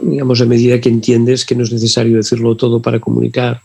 digamos, 0.00 0.40
a 0.40 0.46
medida 0.46 0.80
que 0.80 0.88
entiendes 0.88 1.44
que 1.44 1.54
no 1.54 1.62
es 1.62 1.72
necesario 1.72 2.16
decirlo 2.16 2.56
todo 2.56 2.80
para 2.80 3.00
comunicar. 3.00 3.60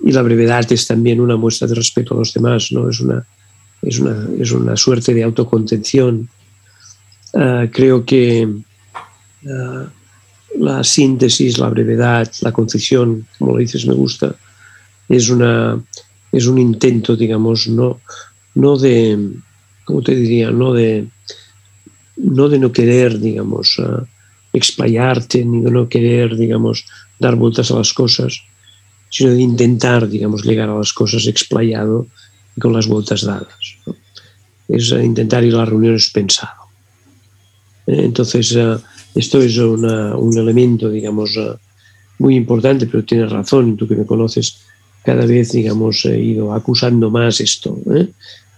Y 0.00 0.10
la 0.10 0.22
brevedad 0.22 0.70
es 0.72 0.88
también 0.88 1.20
una 1.20 1.36
muestra 1.36 1.68
de 1.68 1.76
respeto 1.76 2.14
a 2.14 2.18
los 2.18 2.34
demás, 2.34 2.72
¿no? 2.72 2.88
Es 2.88 2.98
una, 2.98 3.24
es 3.82 4.00
una, 4.00 4.28
es 4.40 4.50
una 4.50 4.76
suerte 4.76 5.14
de 5.14 5.22
autocontención. 5.22 6.28
Ah, 7.34 7.66
creo 7.70 8.04
que 8.04 8.48
ah, 9.46 9.86
la 10.58 10.82
síntesis, 10.82 11.58
la 11.58 11.68
brevedad, 11.68 12.28
la 12.40 12.50
concisión, 12.50 13.28
como 13.38 13.52
lo 13.52 13.58
dices, 13.58 13.86
me 13.86 13.94
gusta, 13.94 14.34
es, 15.08 15.30
una, 15.30 15.80
es 16.32 16.46
un 16.46 16.58
intento, 16.58 17.14
digamos, 17.14 17.68
no, 17.68 18.00
no 18.54 18.76
de, 18.76 19.30
¿cómo 19.84 20.02
te 20.02 20.14
diría? 20.14 20.50
No 20.50 20.72
de 20.72 21.08
no, 22.18 22.48
de 22.48 22.58
no 22.58 22.72
querer, 22.72 23.18
digamos, 23.18 23.78
uh, 23.78 24.04
explayarte, 24.52 25.44
ni 25.44 25.62
de 25.62 25.70
no 25.70 25.88
querer, 25.88 26.36
digamos, 26.36 26.84
dar 27.18 27.36
vueltas 27.36 27.70
a 27.70 27.76
las 27.76 27.92
cosas, 27.92 28.42
sino 29.10 29.30
de 29.30 29.40
intentar, 29.40 30.08
digamos, 30.08 30.44
llegar 30.44 30.68
a 30.68 30.76
las 30.76 30.92
cosas 30.92 31.26
explayado 31.26 32.06
y 32.56 32.60
con 32.60 32.72
las 32.72 32.86
vueltas 32.86 33.22
dadas. 33.22 33.78
Es 34.68 34.90
intentar 34.90 35.44
ir 35.44 35.54
a 35.54 35.58
las 35.58 35.68
reuniones 35.68 36.10
pensado. 36.10 36.68
Eh, 37.86 38.02
entonces, 38.04 38.52
uh, 38.56 38.80
esto 39.14 39.40
es 39.40 39.56
un 39.58 40.36
elemento, 40.36 40.90
digamos, 40.90 41.38
muy 42.18 42.36
importante, 42.36 42.86
pero 42.86 43.04
tienes 43.04 43.30
razón, 43.30 43.76
tú 43.76 43.88
que 43.88 43.96
me 43.96 44.06
conoces, 44.06 44.60
cada 45.04 45.26
vez, 45.26 45.52
digamos, 45.52 46.04
he 46.04 46.20
ido 46.20 46.52
acusando 46.52 47.10
más 47.10 47.40
esto. 47.40 47.78
¿eh? 47.94 48.08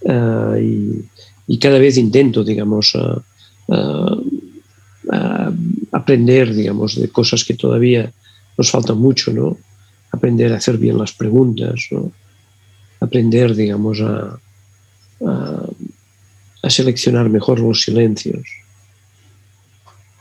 Eh, 0.05 1.03
y, 1.47 1.57
cada 1.59 1.79
vez 1.79 1.97
intento, 1.97 2.43
digamos, 2.43 2.97
aprender, 5.91 6.53
digamos, 6.53 6.95
de 6.99 7.09
cosas 7.09 7.43
que 7.43 7.55
todavía 7.55 8.11
nos 8.57 8.71
faltan 8.71 8.97
mucho, 8.97 9.31
¿no? 9.33 9.57
Aprender 10.11 10.53
a 10.53 10.57
hacer 10.57 10.77
bien 10.77 10.97
las 10.97 11.13
preguntas, 11.13 11.87
¿no? 11.91 12.11
Aprender, 12.99 13.55
digamos, 13.55 14.01
a, 14.01 14.39
a, 16.63 16.69
seleccionar 16.69 17.29
mejor 17.29 17.59
los 17.59 17.81
silencios 17.81 18.43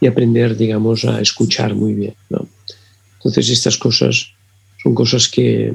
y 0.00 0.06
aprender, 0.06 0.56
digamos, 0.56 1.04
a 1.04 1.20
escuchar 1.20 1.74
muy 1.74 1.94
bien, 1.94 2.14
¿no? 2.28 2.48
Entonces, 3.16 3.50
estas 3.50 3.76
cosas 3.76 4.32
son 4.82 4.94
cosas 4.94 5.28
que, 5.28 5.74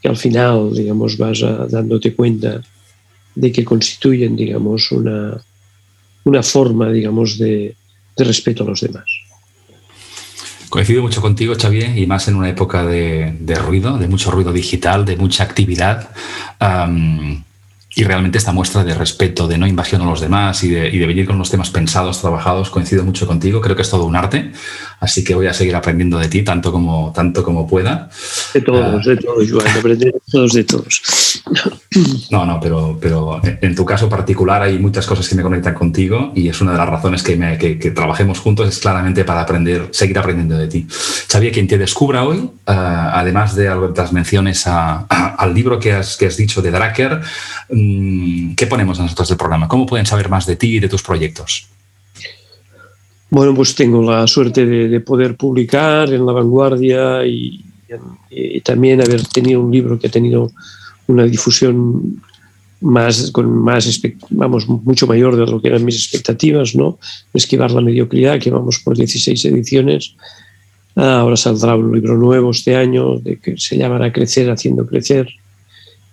que 0.00 0.08
al 0.08 0.16
final, 0.16 0.72
digamos, 0.74 1.16
vas 1.16 1.40
dándote 1.70 2.14
cuenta 2.14 2.60
de 3.34 3.52
que 3.52 3.64
constituyen, 3.64 4.36
digamos, 4.36 4.90
una, 4.92 5.40
una 6.24 6.42
forma, 6.42 6.90
digamos, 6.90 7.38
de, 7.38 7.76
respeto 8.16 8.64
a 8.64 8.66
los 8.66 8.80
demás. 8.80 9.04
Coincido 10.68 11.02
mucho 11.02 11.20
contigo, 11.20 11.54
Xavier, 11.54 11.96
y 11.96 12.06
más 12.06 12.26
en 12.28 12.34
una 12.34 12.48
época 12.48 12.84
de, 12.84 13.54
ruido, 13.56 13.98
de 13.98 14.08
mucho 14.08 14.30
ruido 14.30 14.52
digital, 14.52 15.04
de 15.04 15.16
mucha 15.16 15.44
actividad 15.44 16.10
y 17.98 18.04
realmente 18.04 18.36
esta 18.36 18.52
muestra 18.52 18.84
de 18.84 18.94
respeto, 18.94 19.48
de 19.48 19.56
no 19.56 19.66
invasión 19.66 20.02
a 20.02 20.04
los 20.04 20.20
demás 20.20 20.62
y 20.62 20.68
de, 20.68 21.06
venir 21.06 21.26
con 21.26 21.38
los 21.38 21.50
temas 21.50 21.70
pensados, 21.70 22.20
trabajados, 22.20 22.68
coincido 22.68 23.02
mucho 23.04 23.26
contigo. 23.26 23.62
Creo 23.62 23.74
que 23.74 23.80
es 23.80 23.88
todo 23.90 24.04
un 24.04 24.14
arte, 24.14 24.52
así 25.00 25.24
que 25.24 25.34
voy 25.34 25.46
a 25.46 25.54
seguir 25.54 25.74
aprendiendo 25.74 26.18
de 26.18 26.28
ti 26.28 26.42
tanto 26.42 26.70
como, 26.70 27.10
tanto 27.14 27.42
como 27.42 27.66
pueda. 27.66 28.10
De 28.52 28.60
todos, 28.60 29.06
de 29.06 29.16
todos, 29.16 29.50
Joan, 29.50 29.66
aprender 29.68 30.14
todos 30.30 30.52
de 30.52 30.64
todos. 30.64 31.42
No, 32.30 32.44
no, 32.44 32.60
pero, 32.60 32.98
pero 33.00 33.40
en 33.42 33.74
tu 33.74 33.84
caso 33.84 34.08
particular 34.08 34.62
hay 34.62 34.78
muchas 34.78 35.06
cosas 35.06 35.28
que 35.28 35.34
me 35.34 35.42
conectan 35.42 35.74
contigo 35.74 36.32
y 36.34 36.48
es 36.48 36.60
una 36.60 36.72
de 36.72 36.78
las 36.78 36.88
razones 36.88 37.22
que, 37.22 37.36
me, 37.36 37.56
que, 37.58 37.90
trabajemos 37.90 38.40
juntos 38.40 38.68
es 38.68 38.78
claramente 38.78 39.24
para 39.24 39.40
aprender, 39.40 39.88
seguir 39.92 40.18
aprendiendo 40.18 40.58
de 40.58 40.68
ti. 40.68 40.86
Sabía 40.88 41.50
quien 41.52 41.66
te 41.66 41.78
descubra 41.78 42.24
hoy, 42.24 42.38
eh, 42.38 42.72
además 42.72 43.54
de 43.54 43.68
algunas 43.68 44.12
menciones 44.12 44.64
al 44.66 45.54
libro 45.54 45.78
que 45.78 45.92
has, 45.92 46.16
que 46.16 46.26
has 46.26 46.36
dicho 46.36 46.60
de 46.60 46.70
Dracker, 46.70 47.20
mm, 47.70 48.54
¿qué 48.54 48.66
ponemos 48.66 48.98
nosotros 48.98 49.28
del 49.28 49.38
programa? 49.38 49.68
¿Cómo 49.68 49.86
pueden 49.86 50.06
saber 50.06 50.28
más 50.28 50.46
de 50.46 50.56
ti 50.56 50.76
y 50.76 50.80
de 50.80 50.88
tus 50.88 51.02
proyectos? 51.02 51.68
Bueno, 53.30 53.54
pues 53.54 53.74
tengo 53.74 54.02
la 54.02 54.26
suerte 54.26 54.66
de, 54.66 55.00
poder 55.00 55.36
publicar 55.36 56.12
en 56.12 56.24
La 56.24 56.32
Vanguardia 56.32 57.26
y, 57.26 57.64
y, 58.30 58.60
también 58.60 59.00
haber 59.00 59.26
tenido 59.26 59.60
un 59.60 59.72
libro 59.72 59.98
que 59.98 60.06
ha 60.06 60.10
tenido 60.10 60.52
una 61.08 61.24
difusión 61.24 62.20
más, 62.80 63.30
con 63.30 63.50
más, 63.50 64.00
vamos, 64.30 64.68
mucho 64.68 65.06
mayor 65.06 65.36
de 65.36 65.46
lo 65.50 65.60
que 65.60 65.68
eran 65.68 65.84
mis 65.84 65.96
expectativas, 65.96 66.74
¿no? 66.74 66.98
Esquivar 67.32 67.70
la 67.70 67.80
mediocridad, 67.80 68.38
que 68.38 68.50
vamos 68.50 68.78
por 68.80 68.96
16 68.96 69.44
ediciones. 69.46 70.14
Ahora 70.94 71.36
saldrá 71.36 71.76
un 71.76 71.92
libro 71.92 72.16
nuevo 72.16 72.50
este 72.50 72.76
año 72.76 73.18
de 73.18 73.38
que 73.38 73.56
se 73.58 73.76
llamará 73.76 74.12
Crecer 74.12 74.50
haciendo 74.50 74.86
crecer. 74.86 75.28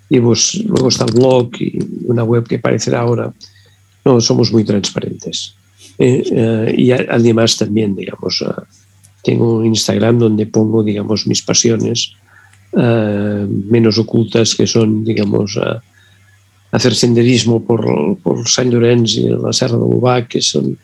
Y 0.09 0.19
pues 0.19 0.55
luego 0.65 0.89
está 0.89 1.05
el 1.05 1.13
blog 1.13 1.49
y 1.59 1.79
una 2.05 2.23
web 2.23 2.45
que 2.45 2.55
aparecerá 2.55 3.01
ahora. 3.01 3.33
No, 4.05 4.19
somos 4.19 4.51
muy 4.51 4.63
transparentes. 4.63 5.55
Eh, 5.97 6.23
eh, 6.31 6.75
y 6.77 6.91
además 6.91 7.57
también, 7.57 7.95
digamos, 7.95 8.41
uh, 8.41 8.61
tengo 9.23 9.57
un 9.57 9.65
Instagram 9.65 10.19
donde 10.19 10.45
pongo, 10.45 10.83
digamos, 10.83 11.27
mis 11.27 11.41
pasiones 11.41 12.13
eh, 12.75 13.47
menos 13.47 13.97
ocultas, 13.97 14.55
que 14.55 14.67
son, 14.67 15.03
digamos, 15.03 15.59
hacer 16.71 16.95
senderismo 16.95 17.63
por, 17.63 18.17
por 18.17 18.47
San 18.49 18.71
Llorenç 18.71 19.17
y 19.17 19.29
la 19.29 19.53
Serra 19.53 19.77
de 19.77 19.83
Ubac, 19.83 20.27
que 20.27 20.41
son, 20.41 20.77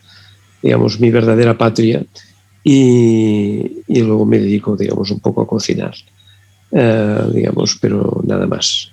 digamos, 0.62 1.00
mi 1.00 1.10
verdadera 1.10 1.58
patria, 1.58 2.04
y, 2.62 3.82
y, 3.88 4.02
luego 4.02 4.24
me 4.26 4.38
dedico, 4.38 4.76
digamos, 4.76 5.10
un 5.10 5.20
poco 5.20 5.42
a 5.42 5.46
cocinar, 5.46 5.94
eh, 6.72 7.22
digamos, 7.32 7.78
pero 7.80 8.20
nada 8.24 8.46
más. 8.46 8.92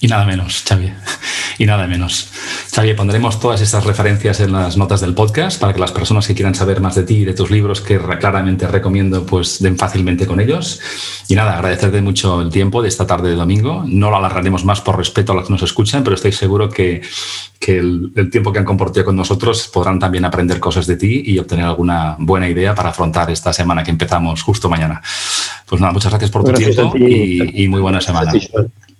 Y 0.00 0.08
nada 0.08 0.26
menos, 0.26 0.64
Xavier 0.68 0.94
y 1.58 1.66
nada 1.66 1.86
menos. 1.86 2.28
Xavier, 2.74 2.96
pondremos 2.96 3.38
todas 3.40 3.60
estas 3.60 3.84
referencias 3.84 4.40
en 4.40 4.52
las 4.52 4.76
notas 4.76 5.00
del 5.00 5.14
podcast 5.14 5.60
para 5.60 5.72
que 5.72 5.80
las 5.80 5.92
personas 5.92 6.26
que 6.26 6.34
quieran 6.34 6.54
saber 6.54 6.80
más 6.80 6.94
de 6.96 7.04
ti 7.04 7.18
y 7.18 7.24
de 7.24 7.34
tus 7.34 7.50
libros, 7.50 7.80
que 7.80 7.98
claramente 7.98 8.66
recomiendo, 8.66 9.24
pues 9.24 9.62
den 9.62 9.78
fácilmente 9.78 10.26
con 10.26 10.40
ellos. 10.40 10.80
Y 11.28 11.34
nada, 11.34 11.54
agradecerte 11.54 12.02
mucho 12.02 12.40
el 12.40 12.50
tiempo 12.50 12.82
de 12.82 12.88
esta 12.88 13.06
tarde 13.06 13.30
de 13.30 13.36
domingo. 13.36 13.84
No 13.86 14.10
lo 14.10 14.16
alargaremos 14.16 14.64
más 14.64 14.80
por 14.80 14.96
respeto 14.96 15.32
a 15.32 15.36
los 15.36 15.46
que 15.46 15.52
nos 15.52 15.62
escuchan, 15.62 16.02
pero 16.02 16.16
estoy 16.16 16.32
seguro 16.32 16.68
que, 16.68 17.00
que 17.60 17.78
el, 17.78 18.12
el, 18.16 18.30
tiempo 18.30 18.52
que 18.52 18.58
han 18.58 18.64
compartido 18.64 19.04
con 19.04 19.16
nosotros 19.16 19.68
podrán 19.72 19.98
también 19.98 20.24
aprender 20.24 20.58
cosas 20.58 20.86
de 20.86 20.96
ti 20.96 21.22
y 21.24 21.38
obtener 21.38 21.64
alguna 21.64 22.16
buena 22.18 22.48
idea 22.48 22.74
para 22.74 22.90
afrontar 22.90 23.30
esta 23.30 23.52
semana 23.52 23.84
que 23.84 23.90
empezamos 23.90 24.42
justo 24.42 24.68
mañana. 24.68 25.00
Pues 25.66 25.80
nada, 25.80 25.92
muchas 25.92 26.12
gracias 26.12 26.30
por 26.30 26.44
tu 26.44 26.52
tiempo 26.52 26.92
y, 26.96 27.64
y, 27.64 27.68
muy 27.68 27.80
buena 27.80 28.00
semana. 28.00 28.32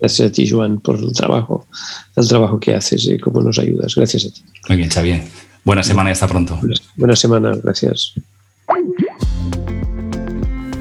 Gracias 0.01 0.29
a 0.29 0.33
ti, 0.33 0.49
Joan, 0.49 0.81
por 0.81 0.99
el 0.99 1.13
trabajo, 1.13 1.67
el 2.17 2.29
trabajo 2.29 2.59
que 2.59 2.75
haces 2.75 3.07
y 3.07 3.19
cómo 3.19 3.41
nos 3.41 3.59
ayudas. 3.59 3.95
Gracias 3.95 4.27
a 4.27 4.31
ti. 4.31 4.43
Muy 4.69 4.77
bien, 4.79 4.91
Xavier. 4.91 5.23
Buena 5.65 5.83
semana 5.83 6.11
y 6.11 6.13
hasta 6.13 6.29
pronto. 6.29 6.59
Buena 6.97 7.17
semana, 7.17 7.53
gracias. 7.63 8.15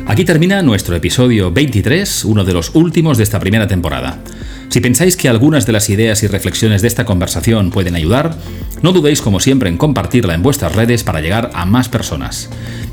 Aquí 0.05 0.25
termina 0.25 0.61
nuestro 0.61 0.95
episodio 0.97 1.51
23, 1.51 2.25
uno 2.25 2.43
de 2.43 2.53
los 2.53 2.75
últimos 2.75 3.17
de 3.17 3.23
esta 3.23 3.39
primera 3.39 3.67
temporada. 3.67 4.19
Si 4.67 4.81
pensáis 4.81 5.15
que 5.15 5.29
algunas 5.29 5.65
de 5.65 5.71
las 5.71 5.89
ideas 5.89 6.23
y 6.23 6.27
reflexiones 6.27 6.81
de 6.81 6.89
esta 6.89 7.05
conversación 7.05 7.71
pueden 7.71 7.95
ayudar, 7.95 8.35
no 8.81 8.91
dudéis 8.91 9.21
como 9.21 9.39
siempre 9.39 9.69
en 9.69 9.77
compartirla 9.77 10.33
en 10.33 10.43
vuestras 10.43 10.75
redes 10.75 11.03
para 11.03 11.21
llegar 11.21 11.51
a 11.53 11.65
más 11.65 11.87
personas. 11.87 12.49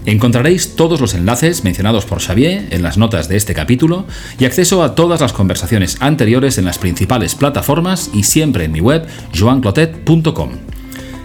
Encontraréis 0.07 0.77
todos 0.77 1.01
los 1.01 1.15
enlaces 1.15 1.65
mencionados 1.65 2.05
por 2.05 2.21
Xavier 2.21 2.69
en 2.71 2.83
las 2.83 2.97
notas 2.97 3.29
de 3.29 3.37
este 3.37 3.55
capítulo 3.55 4.07
y 4.39 4.45
acceso 4.45 4.83
a 4.83 4.95
todas 4.95 5.21
las 5.21 5.33
conversaciones 5.33 5.97
anteriores 6.01 6.59
en 6.59 6.65
las 6.65 6.79
principales 6.79 7.35
plataformas 7.35 8.11
y 8.15 8.23
siempre 8.23 8.65
en 8.65 8.73
mi 8.73 8.81
web 8.81 9.07
joanclotet.com. 9.37 10.70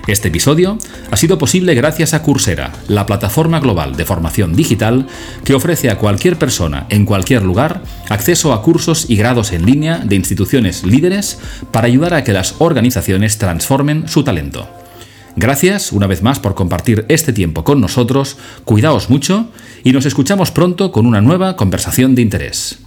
Este 0.07 0.27
episodio 0.27 0.77
ha 1.09 1.17
sido 1.17 1.39
posible 1.39 1.73
gracias 1.73 2.13
a 2.13 2.21
Coursera, 2.21 2.71
la 2.87 3.07
plataforma 3.07 3.59
global 3.59 3.95
de 3.95 4.05
formación 4.05 4.55
digital 4.55 5.07
que 5.43 5.55
ofrece 5.55 5.89
a 5.89 5.97
cualquier 5.97 6.37
persona 6.37 6.85
en 6.89 7.05
cualquier 7.05 7.41
lugar 7.41 7.81
acceso 8.09 8.53
a 8.53 8.61
cursos 8.61 9.09
y 9.09 9.15
grados 9.15 9.51
en 9.51 9.65
línea 9.65 9.97
de 9.97 10.15
instituciones 10.15 10.83
líderes 10.83 11.39
para 11.71 11.87
ayudar 11.87 12.13
a 12.13 12.23
que 12.23 12.33
las 12.33 12.53
organizaciones 12.59 13.39
transformen 13.39 14.07
su 14.07 14.23
talento. 14.23 14.69
Gracias 15.35 15.91
una 15.91 16.05
vez 16.05 16.21
más 16.21 16.39
por 16.39 16.53
compartir 16.53 17.05
este 17.09 17.33
tiempo 17.33 17.63
con 17.63 17.81
nosotros, 17.81 18.37
cuidaos 18.63 19.09
mucho 19.09 19.49
y 19.83 19.91
nos 19.91 20.05
escuchamos 20.05 20.51
pronto 20.51 20.91
con 20.91 21.07
una 21.07 21.21
nueva 21.21 21.55
conversación 21.55 22.13
de 22.13 22.21
interés. 22.21 22.84